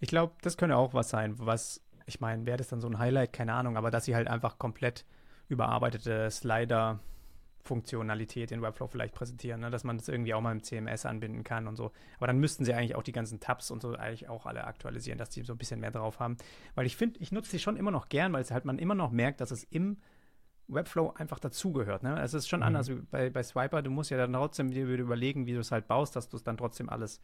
[0.00, 2.98] Ich glaube, das könnte auch was sein, was, ich meine, wäre das dann so ein
[2.98, 5.04] Highlight, keine Ahnung, aber dass sie halt einfach komplett
[5.48, 6.98] überarbeitete Slider
[7.64, 9.70] Funktionalität in Webflow vielleicht präsentieren, ne?
[9.70, 11.92] dass man das irgendwie auch mal im CMS anbinden kann und so.
[12.16, 15.18] Aber dann müssten sie eigentlich auch die ganzen Tabs und so eigentlich auch alle aktualisieren,
[15.18, 16.36] dass die so ein bisschen mehr drauf haben.
[16.74, 18.96] Weil ich finde, ich nutze die schon immer noch gern, weil es halt man immer
[18.96, 19.98] noch merkt, dass es im
[20.66, 22.02] Webflow einfach dazugehört.
[22.02, 22.20] Ne?
[22.20, 22.66] Es ist schon mhm.
[22.66, 23.80] anders wie bei, bei Swiper.
[23.82, 26.42] Du musst ja dann trotzdem dir überlegen, wie du es halt baust, dass du es
[26.42, 27.20] dann trotzdem alles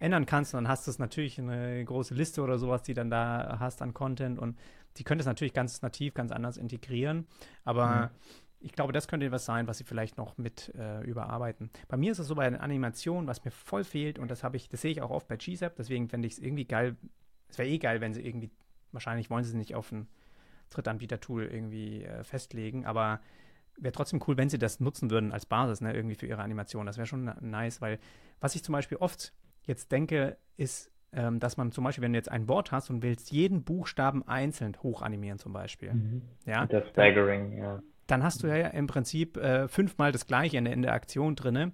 [0.00, 0.52] ändern kannst.
[0.52, 3.80] Und dann hast du es natürlich eine große Liste oder sowas, die dann da hast
[3.80, 4.38] an Content.
[4.38, 4.58] Und
[4.98, 7.26] die könnte es natürlich ganz nativ, ganz anders integrieren.
[7.64, 11.70] Aber mhm ich glaube, das könnte was sein, was sie vielleicht noch mit äh, überarbeiten.
[11.88, 14.56] Bei mir ist es so bei der Animation, was mir voll fehlt, und das habe
[14.56, 16.96] ich, das sehe ich auch oft bei GZAP, deswegen fände ich es irgendwie geil.
[17.48, 18.50] Es wäre eh geil, wenn sie irgendwie,
[18.92, 20.08] wahrscheinlich wollen sie es nicht auf ein
[20.70, 23.20] Drittanbieter-Tool irgendwie äh, festlegen, aber
[23.76, 26.84] wäre trotzdem cool, wenn sie das nutzen würden als Basis, ne, irgendwie für ihre Animation.
[26.84, 28.00] Das wäre schon nice, weil
[28.40, 29.32] was ich zum Beispiel oft
[29.62, 33.02] jetzt denke, ist, ähm, dass man zum Beispiel, wenn du jetzt ein Wort hast und
[33.02, 35.94] willst jeden Buchstaben einzeln hochanimieren zum Beispiel.
[35.94, 36.22] Mhm.
[36.44, 36.66] Ja.
[36.66, 40.74] Das Staggering, ja dann hast du ja im Prinzip äh, fünfmal das gleiche in der
[40.74, 41.72] Interaktion drin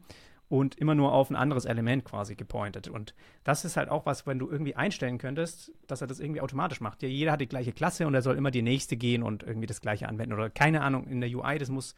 [0.49, 2.89] und immer nur auf ein anderes Element quasi gepointet.
[2.89, 3.15] Und
[3.45, 6.81] das ist halt auch was, wenn du irgendwie einstellen könntest, dass er das irgendwie automatisch
[6.81, 7.03] macht.
[7.03, 9.67] Ja, jeder hat die gleiche Klasse und er soll immer die nächste gehen und irgendwie
[9.67, 10.35] das gleiche anwenden.
[10.35, 11.95] Oder keine Ahnung, in der UI, das muss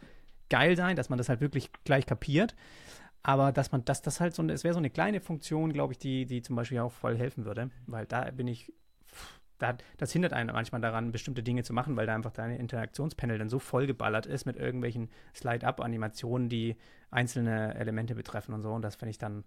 [0.49, 2.55] geil sein, dass man das halt wirklich gleich kapiert.
[3.23, 5.99] Aber dass man, dass das halt so, es wäre so eine kleine Funktion, glaube ich,
[5.99, 7.71] die, die zum Beispiel auch voll helfen würde.
[7.87, 8.73] Weil da bin ich
[9.59, 13.49] das hindert einen manchmal daran, bestimmte Dinge zu machen, weil da einfach deine Interaktionspanel dann
[13.49, 16.77] so vollgeballert ist mit irgendwelchen Slide-Up-Animationen, die
[17.11, 18.73] einzelne Elemente betreffen und so.
[18.73, 19.45] Und das finde ich dann,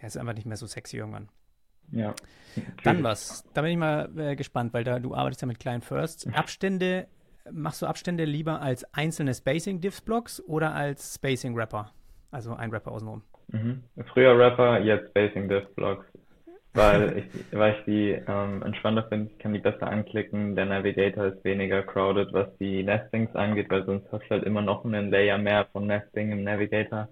[0.00, 1.28] ja, ist einfach nicht mehr so sexy irgendwann.
[1.92, 2.14] Ja.
[2.84, 3.44] Dann was.
[3.54, 6.26] Da bin ich mal äh, gespannt, weil da du arbeitest ja mit kleinen Firsts.
[6.32, 7.08] Abstände,
[7.50, 11.92] machst du Abstände lieber als einzelne Spacing-Diffs-Blocks oder als Spacing-Rapper?
[12.30, 13.22] Also ein Rapper außenrum.
[13.48, 13.82] Mhm.
[14.12, 16.06] Früher Rapper, jetzt Spacing-Diffs-Blocks
[16.72, 19.30] weil ich, weil ich die ähm, entspannter finde.
[19.32, 20.54] Ich kann die besser anklicken.
[20.54, 24.62] Der Navigator ist weniger crowded, was die Nestings angeht, weil sonst hast du halt immer
[24.62, 27.08] noch einen Layer mehr von Nesting im Navigator.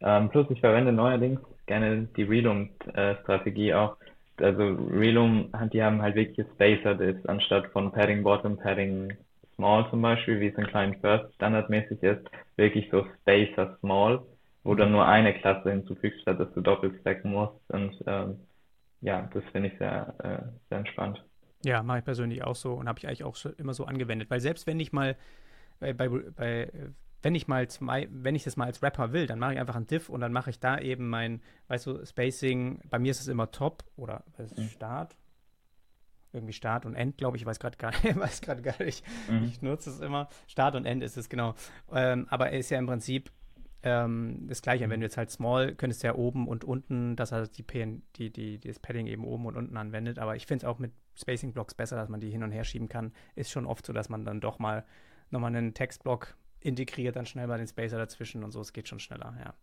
[0.00, 3.96] Ähm, plus ich verwende neuerdings gerne die Relum-Strategie auch.
[4.38, 9.14] Also Relum, die haben halt wirklich Spacer-Diffs anstatt von Padding Bottom, Padding
[9.56, 14.20] Small zum Beispiel, wie es in kleinen First standardmäßig ist, wirklich so Spacer Small,
[14.62, 18.38] wo du nur eine Klasse hinzufügst, statt dass du doppelt stacken musst und ähm,
[19.00, 21.24] ja, das finde ich sehr, äh, sehr entspannt.
[21.64, 24.30] Ja, mache ich persönlich auch so und habe ich eigentlich auch immer so angewendet.
[24.30, 25.16] Weil selbst wenn ich mal
[25.80, 26.70] bei, bei, bei
[27.22, 29.74] wenn ich mal zwei, wenn ich das mal als Rapper will, dann mache ich einfach
[29.74, 33.20] ein Diff und dann mache ich da eben mein, weißt du, Spacing, bei mir ist
[33.20, 34.68] es immer Top oder mhm.
[34.68, 35.16] Start.
[36.32, 39.04] Irgendwie Start und End, glaube ich, ich weiß gerade gar, weiß gar nicht.
[39.28, 39.44] Mhm.
[39.44, 40.28] Ich nutze es immer.
[40.46, 41.54] Start und End ist es, genau.
[41.92, 43.32] Ähm, aber er ist ja im Prinzip
[43.82, 47.32] ähm, das gleiche, wenn du jetzt halt Small könntest du ja oben und unten, dass
[47.32, 50.18] er die, PN, die, die, das Padding eben oben und unten anwendet.
[50.18, 52.64] Aber ich finde es auch mit Spacing Blocks besser, dass man die hin und her
[52.64, 53.12] schieben kann.
[53.34, 54.84] Ist schon oft so, dass man dann doch mal
[55.30, 58.60] nochmal einen Textblock integriert, dann schnell mal den Spacer dazwischen und so.
[58.60, 59.54] Es geht schon schneller, ja.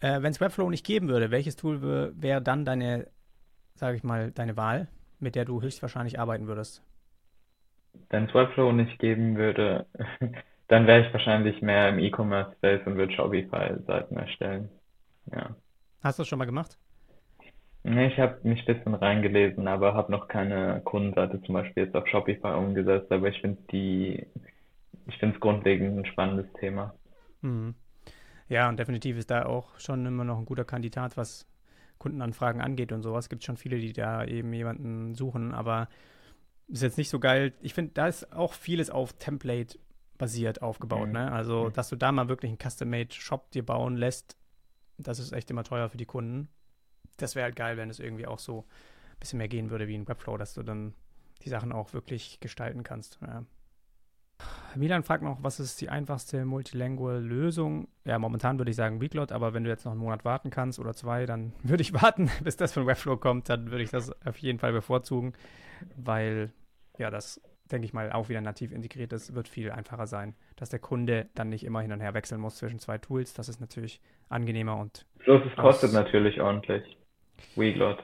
[0.00, 1.82] Äh, wenn es Webflow nicht geben würde, welches Tool
[2.16, 3.08] wäre dann deine
[3.80, 4.88] sage ich mal, deine Wahl,
[5.18, 6.84] mit der du höchstwahrscheinlich arbeiten würdest?
[8.10, 9.86] Wenn es Webflow nicht geben würde,
[10.70, 14.68] dann wäre ich wahrscheinlich mehr im E-Commerce-Space und würde Shopify-Seiten erstellen.
[15.32, 15.56] Ja.
[16.00, 16.78] Hast du das schon mal gemacht?
[17.82, 21.96] Nee, ich habe mich ein bisschen reingelesen, aber habe noch keine Kundenseite zum Beispiel jetzt
[21.96, 24.26] auf Shopify umgesetzt, aber ich finde die,
[25.08, 26.94] ich finde es grundlegend ein spannendes Thema.
[27.40, 27.74] Mhm.
[28.48, 31.48] Ja, und definitiv ist da auch schon immer noch ein guter Kandidat, was
[31.98, 33.24] Kundenanfragen angeht und sowas.
[33.24, 35.88] Es gibt schon viele, die da eben jemanden suchen, aber
[36.68, 37.54] ist jetzt nicht so geil.
[37.60, 39.76] Ich finde, da ist auch vieles auf Template
[40.20, 41.14] basiert aufgebaut, mhm.
[41.14, 41.32] ne?
[41.32, 41.72] Also, mhm.
[41.72, 44.36] dass du da mal wirklich einen Custom-Made-Shop dir bauen lässt,
[44.98, 46.48] das ist echt immer teuer für die Kunden.
[47.16, 48.66] Das wäre halt geil, wenn es irgendwie auch so
[49.14, 50.94] ein bisschen mehr gehen würde wie in Webflow, dass du dann
[51.42, 53.18] die Sachen auch wirklich gestalten kannst.
[53.26, 53.46] Ja.
[54.74, 57.88] Milan fragt noch, was ist die einfachste Multilingual-Lösung?
[58.04, 60.78] Ja, momentan würde ich sagen Weeklot, aber wenn du jetzt noch einen Monat warten kannst
[60.78, 63.48] oder zwei, dann würde ich warten, bis das von Webflow kommt.
[63.48, 65.32] Dann würde ich das auf jeden Fall bevorzugen,
[65.96, 66.52] weil
[66.98, 67.40] ja, das
[67.72, 71.28] denke ich mal auch wieder nativ integriert ist, wird viel einfacher sein, dass der Kunde
[71.34, 73.34] dann nicht immer hin und her wechseln muss zwischen zwei Tools.
[73.34, 75.06] Das ist natürlich angenehmer und.
[75.24, 76.96] Bloß es kostet natürlich ordentlich.
[77.56, 78.02] Weeglot.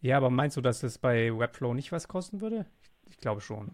[0.00, 2.66] Ja, aber meinst du, dass es bei Webflow nicht was kosten würde?
[3.08, 3.70] Ich glaube schon.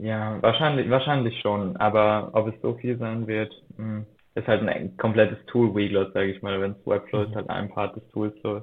[0.00, 1.76] Ja, wahrscheinlich, wahrscheinlich schon.
[1.76, 6.30] Aber ob es so viel sein wird, hm, ist halt ein komplettes Tool Weglot, sage
[6.30, 6.60] ich mal.
[6.60, 7.34] Wenn es Webflow ist, mhm.
[7.34, 8.62] halt ein Part des Tools so.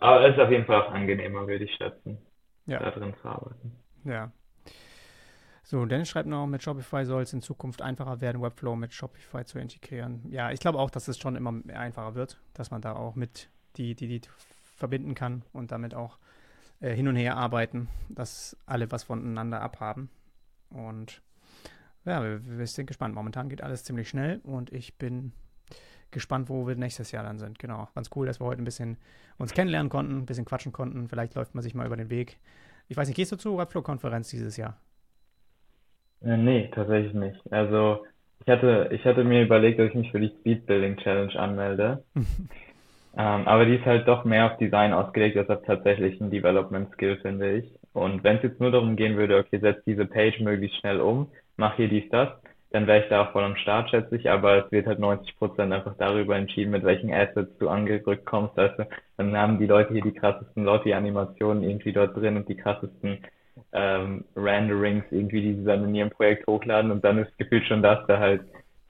[0.00, 2.18] Aber es ist auf jeden Fall auch angenehmer, würde ich schätzen,
[2.66, 2.78] ja.
[2.78, 3.72] da drin zu arbeiten.
[4.04, 4.30] Ja.
[5.68, 9.44] So, Dennis schreibt noch, mit Shopify soll es in Zukunft einfacher werden, Webflow mit Shopify
[9.44, 10.22] zu integrieren.
[10.30, 13.50] Ja, ich glaube auch, dass es schon immer einfacher wird, dass man da auch mit
[13.74, 14.20] die, die, die
[14.76, 16.18] verbinden kann und damit auch
[16.78, 20.08] äh, hin und her arbeiten, dass alle was voneinander abhaben.
[20.70, 21.20] Und
[22.04, 23.16] ja, wir, wir sind gespannt.
[23.16, 25.32] Momentan geht alles ziemlich schnell und ich bin
[26.12, 27.58] gespannt, wo wir nächstes Jahr dann sind.
[27.58, 27.88] Genau.
[27.92, 28.98] Ganz cool, dass wir heute ein bisschen
[29.36, 31.08] uns kennenlernen konnten, ein bisschen quatschen konnten.
[31.08, 32.38] Vielleicht läuft man sich mal über den Weg.
[32.86, 34.78] Ich weiß nicht, gehst du zur Webflow-Konferenz dieses Jahr?
[36.22, 37.40] Äh, nee, tatsächlich nicht.
[37.52, 38.04] Also
[38.44, 42.04] ich hatte, ich hatte mir überlegt, dass ich mich für die Speed Building Challenge anmelde.
[43.18, 46.92] Ähm, aber die ist halt doch mehr auf Design ausgelegt als auf tatsächlich ein Development
[46.92, 47.64] Skill, finde ich.
[47.94, 51.28] Und wenn es jetzt nur darum gehen würde, okay, setz diese Page möglichst schnell um,
[51.56, 52.28] mach hier dies, das,
[52.72, 54.28] dann wäre ich da auch voll am Start, schätze ich.
[54.28, 58.58] Aber es wird halt 90 Prozent einfach darüber entschieden, mit welchen Assets du angerückt kommst.
[58.58, 58.84] Also
[59.16, 63.20] dann haben die Leute hier die krassesten Lottie-Animationen irgendwie dort drin und die krassesten
[63.72, 67.82] ähm, Renderings irgendwie, die sie dann in ihrem Projekt hochladen und dann ist gefühlt schon
[67.82, 68.42] das da halt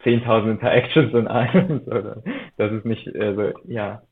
[0.04, 1.82] 10.000 Interactions in einem.
[1.86, 2.22] So,
[2.56, 4.02] das ist nicht, also ja,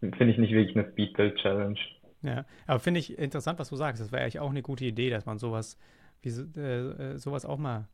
[0.00, 1.78] finde ich nicht wirklich eine Speedbuild-Challenge.
[2.22, 4.00] Ja, aber finde ich interessant, was du sagst.
[4.00, 5.78] Das wäre eigentlich auch eine gute Idee, dass man sowas,
[6.22, 7.86] wie, äh, äh, sowas auch mal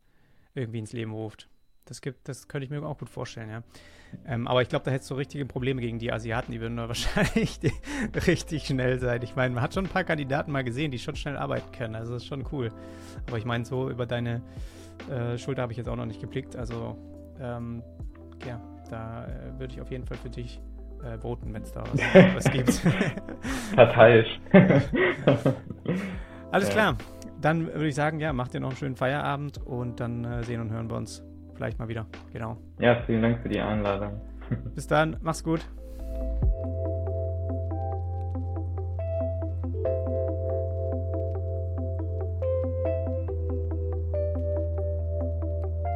[0.55, 1.49] irgendwie ins Leben ruft.
[1.91, 3.63] Das gibt, das könnte ich mir auch gut vorstellen, ja.
[4.25, 6.87] Ähm, aber ich glaube, da hättest du richtige Probleme gegen die Asiaten, die würden da
[6.87, 7.59] wahrscheinlich
[8.27, 9.21] richtig schnell sein.
[9.23, 11.95] Ich meine, man hat schon ein paar Kandidaten mal gesehen, die schon schnell arbeiten können.
[11.95, 12.71] Also das ist schon cool.
[13.27, 14.41] Aber ich meine, so über deine
[15.09, 16.55] äh, Schulter habe ich jetzt auch noch nicht geblickt.
[16.55, 16.97] Also
[17.41, 17.83] ähm,
[18.47, 20.61] ja, da äh, würde ich auf jeden Fall für dich
[21.03, 21.99] äh, voten, wenn es da was,
[22.35, 22.81] was gibt.
[23.75, 24.39] Parteiisch.
[26.51, 26.97] Alles klar.
[27.41, 30.61] Dann würde ich sagen, ja, macht ihr noch einen schönen Feierabend und dann äh, sehen
[30.61, 31.21] und hören wir uns
[31.55, 32.05] vielleicht mal wieder.
[32.33, 32.57] Genau.
[32.79, 34.21] Ja, vielen Dank für die Einladung.
[34.75, 35.61] Bis dann, mach's gut.